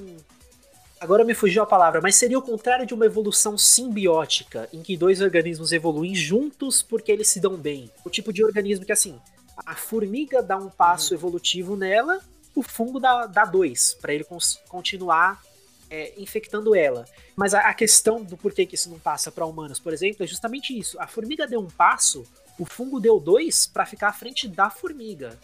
[0.98, 4.96] Agora me fugiu a palavra, mas seria o contrário de uma evolução simbiótica, em que
[4.96, 7.90] dois organismos evoluem juntos porque eles se dão bem.
[8.02, 9.20] O tipo de organismo que assim,
[9.66, 11.18] a formiga dá um passo uhum.
[11.18, 12.20] evolutivo nela,
[12.54, 14.24] o fungo dá, dá dois, para ele
[14.66, 15.42] continuar
[15.90, 17.04] é, infectando ela.
[17.36, 20.26] Mas a, a, questão do porquê que isso não passa para humanos, por exemplo, é
[20.26, 21.00] justamente isso.
[21.00, 22.24] A formiga deu um passo,
[22.58, 25.38] o fungo deu dois para ficar à frente da formiga.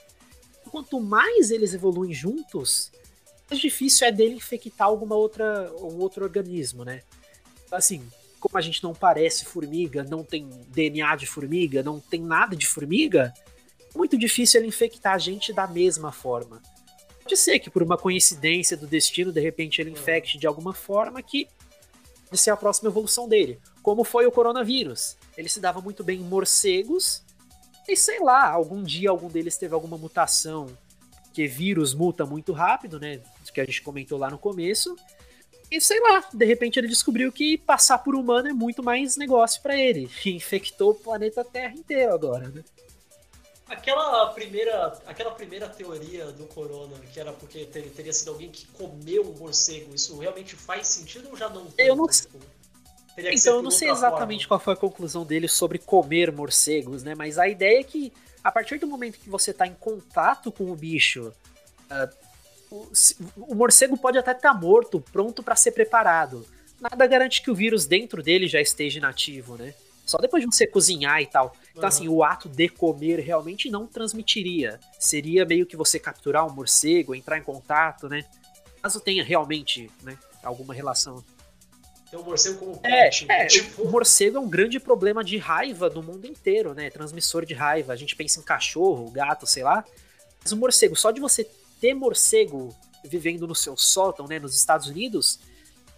[0.71, 2.93] Quanto mais eles evoluem juntos,
[3.51, 7.03] mais difícil é dele infectar alguma outra um outro organismo, né?
[7.73, 8.07] Assim,
[8.39, 12.67] como a gente não parece formiga, não tem DNA de formiga, não tem nada de
[12.67, 13.33] formiga,
[13.95, 16.63] muito difícil ele infectar a gente da mesma forma.
[17.31, 21.23] Pode ser que por uma coincidência do destino, de repente ele infecte de alguma forma
[21.23, 21.47] que
[22.29, 23.61] pode ser a próxima evolução dele.
[23.85, 25.17] Como foi o coronavírus.
[25.37, 27.23] Ele se dava muito bem em morcegos,
[27.87, 30.77] e sei lá, algum dia algum deles teve alguma mutação,
[31.33, 33.21] que vírus muta muito rápido, né?
[33.55, 34.97] Que a gente comentou lá no começo.
[35.71, 39.63] E sei lá, de repente ele descobriu que passar por humano é muito mais negócio
[39.63, 40.11] para ele.
[40.27, 42.65] E infectou o planeta Terra inteiro agora, né?
[43.71, 48.67] Aquela primeira, aquela primeira teoria do corona, que era porque ter, teria sido alguém que
[48.67, 51.69] comeu um morcego, isso realmente faz sentido ou já não?
[51.79, 52.29] Eu não sei.
[53.17, 54.59] Então, eu não sei exatamente forma.
[54.59, 57.15] qual foi a conclusão dele sobre comer morcegos, né?
[57.15, 58.13] Mas a ideia é que,
[58.43, 61.33] a partir do momento que você está em contato com o bicho,
[61.93, 62.89] uh, o,
[63.37, 66.45] o, morcego pode até estar tá morto, pronto para ser preparado.
[66.81, 69.75] Nada garante que o vírus dentro dele já esteja inativo, né?
[70.11, 71.55] Só depois de você cozinhar e tal.
[71.71, 71.89] Então, uhum.
[71.89, 74.81] assim, o ato de comer realmente não transmitiria.
[74.99, 78.25] Seria meio que você capturar um morcego, entrar em contato, né?
[78.83, 81.23] Caso tenha realmente, né, alguma relação.
[82.11, 83.27] Tem um morcego como é, pet.
[83.31, 83.83] É, tipo...
[83.83, 86.91] O morcego é um grande problema de raiva no mundo inteiro, né?
[86.91, 87.93] Transmissor de raiva.
[87.93, 89.85] A gente pensa em cachorro, gato, sei lá.
[90.43, 91.49] Mas o morcego, só de você
[91.81, 95.39] ter morcego vivendo no seu sótão, né, nos Estados Unidos,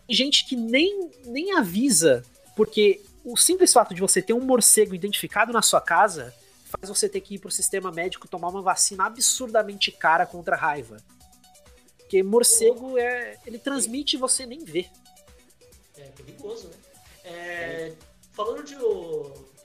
[0.07, 2.23] tem gente que nem, nem avisa,
[2.55, 7.09] porque o simples fato de você ter um morcego identificado na sua casa faz você
[7.09, 10.97] ter que ir pro sistema médico tomar uma vacina absurdamente cara contra a raiva.
[11.99, 13.39] Porque morcego é.
[13.47, 14.89] ele transmite e você nem vê.
[15.97, 16.77] É perigoso, né?
[17.25, 17.93] É,
[18.33, 18.77] falando de.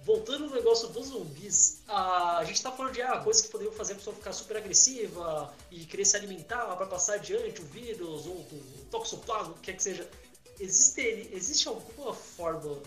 [0.05, 3.73] Voltando no negócio dos zumbis, a, a gente tá falando de ah, coisas que poderiam
[3.73, 8.25] fazer a pessoa ficar super agressiva e querer se alimentar para passar adiante o vírus
[8.25, 10.09] ou o toxoplasma, o que quer que seja.
[10.61, 12.81] Existe, existe alguma forma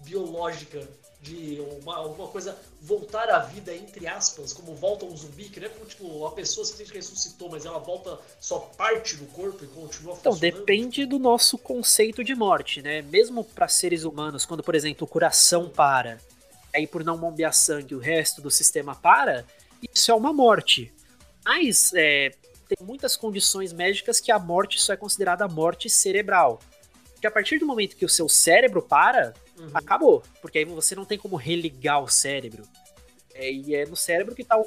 [0.00, 0.86] biológica
[1.22, 5.66] de uma, alguma coisa voltar à vida, entre aspas, como volta um zumbi, que não
[5.66, 9.66] é como tipo, a pessoa simplesmente ressuscitou, mas ela volta só parte do corpo e
[9.68, 13.02] continua Então, depende do nosso conceito de morte, né?
[13.02, 16.18] Mesmo para seres humanos, quando, por exemplo, o coração para,
[16.74, 19.44] aí por não bombear sangue o resto do sistema para,
[19.92, 20.92] isso é uma morte.
[21.44, 22.30] Mas é,
[22.66, 26.60] tem muitas condições médicas que a morte só é considerada morte cerebral.
[27.20, 29.70] Que a partir do momento que o seu cérebro para, uhum.
[29.74, 30.22] acabou.
[30.40, 32.62] Porque aí você não tem como religar o cérebro.
[33.34, 34.66] É, e é no cérebro que tá o.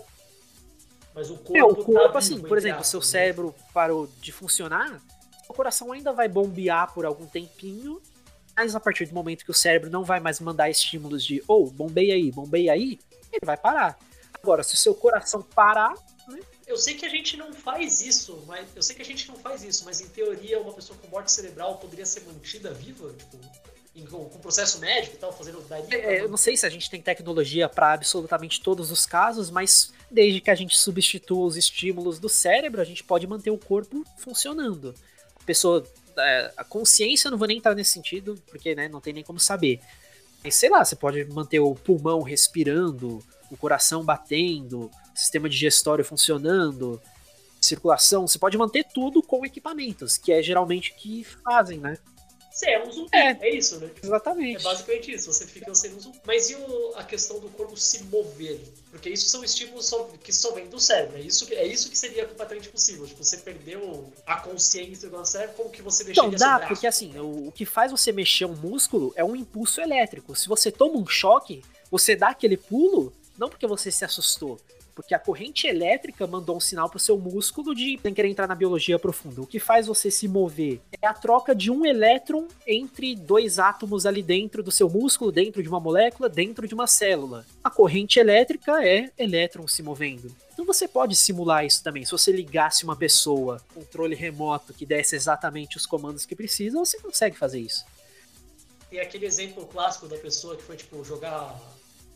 [1.14, 1.58] Mas o corpo.
[1.58, 5.00] É, o corpo, tá assim, por exemplo, seu cérebro parou de funcionar,
[5.48, 8.02] o coração ainda vai bombear por algum tempinho,
[8.56, 11.68] mas a partir do momento que o cérebro não vai mais mandar estímulos de, ou
[11.68, 13.00] oh, bombeia aí, bombeia aí,
[13.32, 14.00] ele vai parar.
[14.42, 15.94] Agora, se o seu coração parar,
[16.28, 16.40] né?
[16.66, 19.36] Eu sei que a gente não faz isso, mas eu sei que a gente não
[19.36, 23.38] faz isso, mas em teoria uma pessoa com morte cerebral poderia ser mantida viva, tipo,
[24.02, 25.96] com, com processo médico e tal, fazendo daria.
[25.96, 29.94] É, eu não sei se a gente tem tecnologia para absolutamente todos os casos, mas
[30.10, 34.04] desde que a gente substitua os estímulos do cérebro, a gente pode manter o corpo
[34.18, 34.96] funcionando.
[35.46, 35.84] pessoa.
[36.16, 39.24] É, a consciência eu não vou nem entrar nesse sentido, porque né, não tem nem
[39.24, 39.80] como saber.
[40.44, 47.02] Mas sei lá, você pode manter o pulmão respirando, o coração batendo, sistema digestório funcionando,
[47.62, 48.28] circulação.
[48.28, 51.98] Você pode manter tudo com equipamentos, que é geralmente o que fazem, né?
[52.54, 53.90] Você é um zumbi, é, é isso, né?
[54.04, 54.60] Exatamente.
[54.60, 56.20] É basicamente isso, você fica sendo um zumbi.
[56.24, 58.60] Mas e o, a questão do corpo se mover?
[58.92, 61.18] Porque isso são estímulos só, que só vêm do cérebro.
[61.18, 63.08] É isso, que, é isso que seria completamente possível.
[63.08, 67.18] Tipo, você perdeu a consciência do cérebro, como que você mexeria Não, dá, porque assim,
[67.18, 70.36] o, o que faz você mexer um músculo é um impulso elétrico.
[70.36, 74.60] Se você toma um choque, você dá aquele pulo, não porque você se assustou,
[74.96, 78.56] porque a corrente elétrica mandou um sinal pro seu músculo de nem querer entrar na
[78.56, 79.42] biologia profunda.
[79.42, 84.06] O que faz você se mover é a troca de um elétron entre dois átomos
[84.06, 87.46] ali dentro do seu músculo, dentro de uma molécula, dentro de uma célula.
[87.64, 90.34] A corrente elétrica é elétron se movendo.
[90.54, 92.06] Então você pode simular isso também.
[92.06, 97.00] Se você ligasse uma pessoa, controle remoto, que desse exatamente os comandos que precisa, você
[97.00, 97.86] consegue fazer isso.
[98.90, 101.60] Tem aquele exemplo clássico da pessoa que foi, tipo, jogar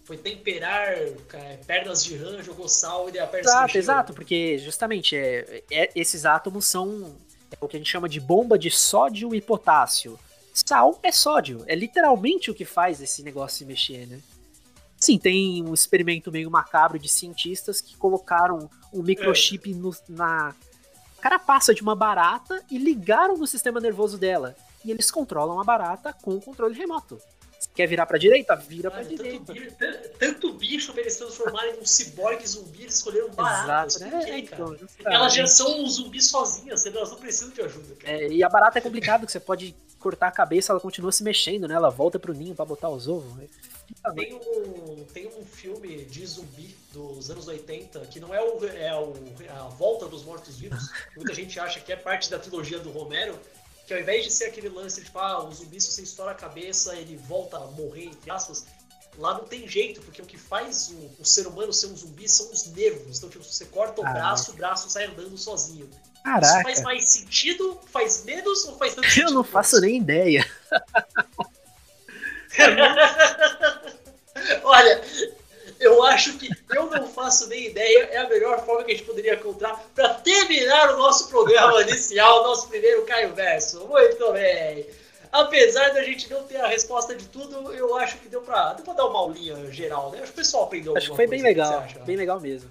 [0.07, 0.95] foi temperar
[1.27, 5.91] cara, pernas de rã, jogou sal e a perna Exato, exato, porque justamente é, é,
[5.93, 7.13] esses átomos são
[7.51, 10.17] é o que a gente chama de bomba de sódio e potássio.
[10.53, 14.21] Sal é sódio, é literalmente o que faz esse negócio se mexer, né?
[14.97, 19.75] Sim, tem um experimento meio macabro de cientistas que colocaram um microchip é.
[19.75, 20.55] no, na
[21.19, 24.55] carapaça de uma barata e ligaram no sistema nervoso dela.
[24.85, 27.19] E eles controlam a barata com o controle remoto.
[27.73, 28.55] Quer virar pra direita?
[28.55, 29.53] Vira pra tanto direita.
[29.53, 29.75] Bicho,
[30.17, 34.01] tanto, bicho pra eles transformarem num ciborgue zumbi, eles escolheram baratas.
[34.01, 34.39] Exato, né?
[34.39, 37.95] Então, Elas já são um zumbi sozinhas, elas não precisam de ajuda.
[38.03, 41.23] É, e a barata é complicado, que você pode cortar a cabeça, ela continua se
[41.23, 41.75] mexendo, né?
[41.75, 43.33] Ela volta pro ninho pra botar os ovos.
[44.15, 48.95] Tem um, tem um filme de zumbi dos anos 80 que não é, o, é,
[48.95, 50.89] o, é a volta dos mortos-vivos.
[51.15, 53.39] Muita gente acha que é parte da trilogia do Romero,
[53.87, 56.31] que ao invés de ser aquele lance de tipo, ah, o zumbi, se você estoura
[56.31, 58.65] a cabeça, ele volta a morrer, entre aspas,
[59.17, 62.27] lá não tem jeito, porque o que faz o, o ser humano ser um zumbi
[62.27, 63.17] são os nervos.
[63.17, 64.19] Então, tipo, você corta o Caraca.
[64.19, 65.89] braço, o braço sai andando sozinho.
[66.21, 66.45] Caraca.
[66.45, 67.79] Isso faz mais sentido?
[67.87, 69.29] Faz menos ou faz tanto sentido?
[69.31, 70.45] Eu não faço nem ideia.
[74.63, 75.01] Olha,
[75.87, 79.05] eu acho que eu não faço nem ideia, é a melhor forma que a gente
[79.05, 83.85] poderia encontrar para terminar o nosso programa inicial, nosso primeiro Caio Verso.
[83.87, 84.85] Muito bem.
[85.31, 88.85] Apesar da gente não ter a resposta de tudo, eu acho que deu para deu
[88.85, 90.19] pra dar uma aulinha geral, né?
[90.19, 92.69] Acho que o pessoal aprendeu Acho que foi bem legal, bem legal mesmo.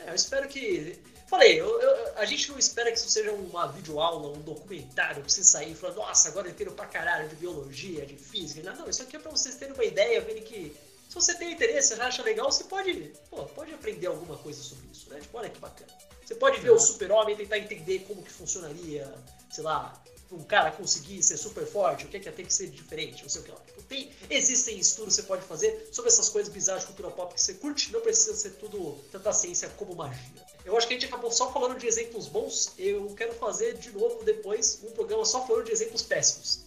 [0.00, 3.66] É, eu espero que Falei, eu, eu, a gente não espera que isso seja uma
[3.66, 7.36] videoaula, um documentário pra você sair e falar, nossa, agora eu entendo pra caralho de
[7.36, 8.62] biologia, de física.
[8.62, 10.76] Não, não, isso aqui é pra vocês terem uma ideia, verem que
[11.14, 14.88] se você tem interesse, você acha legal, você pode, pô, pode aprender alguma coisa sobre
[14.92, 15.20] isso, né?
[15.20, 15.92] Tipo, olha que bacana.
[16.24, 19.14] Você pode ver o super-homem e tentar entender como que funcionaria,
[19.48, 20.02] sei lá,
[20.32, 23.28] um cara conseguir ser super forte, o que é que ter que ser diferente, não
[23.28, 23.60] sei o que lá.
[23.60, 27.32] Tipo, tem, existem estudos que você pode fazer sobre essas coisas bizarras de cultura pop
[27.32, 30.18] que você curte, não precisa ser tudo tanta ciência como magia.
[30.64, 33.92] Eu acho que a gente acabou só falando de exemplos bons, eu quero fazer de
[33.92, 36.63] novo depois um programa só falando de exemplos péssimos.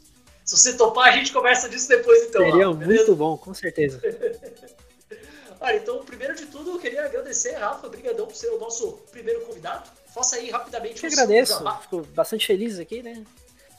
[0.47, 2.41] Se você topar, a gente conversa disso depois, então.
[2.41, 4.01] Seria lá, muito bom, com certeza.
[5.59, 9.41] Olha, então, primeiro de tudo, eu queria agradecer, Rafa, obrigadão por ser o nosso primeiro
[9.41, 9.89] convidado.
[10.13, 13.25] Faça aí rapidamente eu o agradeço, fico bastante feliz aqui, né?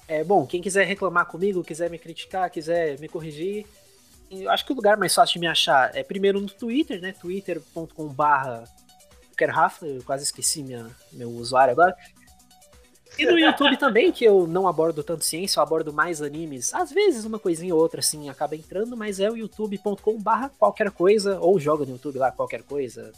[0.06, 3.64] É, bom, quem quiser reclamar comigo, quiser me criticar, quiser me corrigir,
[4.30, 7.14] eu acho que o lugar mais fácil de me achar é primeiro no Twitter, né?
[7.18, 8.64] twitter.com/barra
[9.40, 11.96] Rafa, eu quase esqueci minha, meu usuário agora.
[13.18, 16.72] E no YouTube também, que eu não abordo tanto ciência, eu abordo mais animes.
[16.72, 20.92] Às vezes uma coisinha ou outra, assim, acaba entrando, mas é o youtube.com barra qualquer
[20.92, 23.12] coisa, ou joga no YouTube lá qualquer coisa.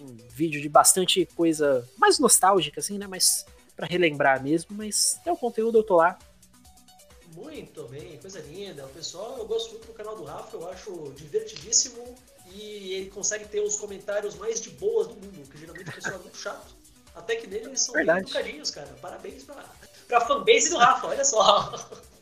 [0.00, 3.06] Um vídeo de bastante coisa mais nostálgica, assim, né?
[3.06, 3.44] Mas
[3.76, 6.18] para relembrar mesmo, mas é o conteúdo, eu tô lá.
[7.34, 8.86] Muito bem, coisa linda.
[8.86, 12.14] O pessoal, eu gosto muito do canal do Rafa, eu acho divertidíssimo
[12.54, 16.14] e ele consegue ter os comentários mais de boas do mundo, que geralmente o pessoal
[16.14, 16.83] é muito chato.
[17.14, 18.24] Até que nele eles são Verdade.
[18.24, 18.88] bem educadinhos, cara.
[19.00, 19.64] Parabéns pra,
[20.08, 21.72] pra fanbase do Rafa, olha só.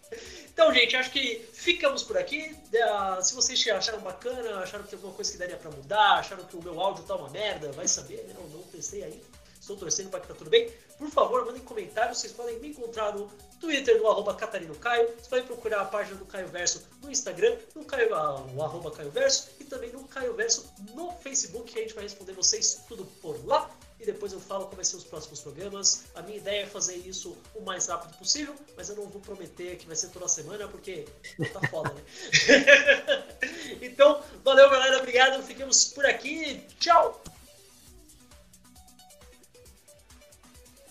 [0.53, 2.55] Então, gente, acho que ficamos por aqui.
[2.69, 6.45] Uh, se vocês acharam bacana, acharam que tem alguma coisa que daria pra mudar, acharam
[6.45, 8.35] que o meu áudio tá uma merda, vai saber, né?
[8.37, 9.25] Eu não testei ainda.
[9.59, 10.71] Estou torcendo para que tá tudo bem.
[10.99, 12.19] Por favor, mandem comentários.
[12.19, 13.29] Vocês podem me encontrar no
[13.61, 15.09] Twitter do arroba Catarino Caio.
[15.09, 18.91] Vocês podem procurar a página do Caio Verso no Instagram, no, Caio, uh, no arroba
[18.91, 22.83] Caio Verso e também no Caio Verso no Facebook, que a gente vai responder vocês
[22.89, 23.71] tudo por lá
[24.03, 26.05] e depois eu falo como vai ser os próximos programas.
[26.15, 29.77] A minha ideia é fazer isso o mais rápido possível, mas eu não vou prometer
[29.77, 31.07] que vai ser toda semana, porque
[31.53, 32.03] tá foda, né?
[33.81, 34.99] então, valeu, galera.
[34.99, 35.43] Obrigado.
[35.45, 36.67] Ficamos por aqui.
[36.81, 37.23] Tchau!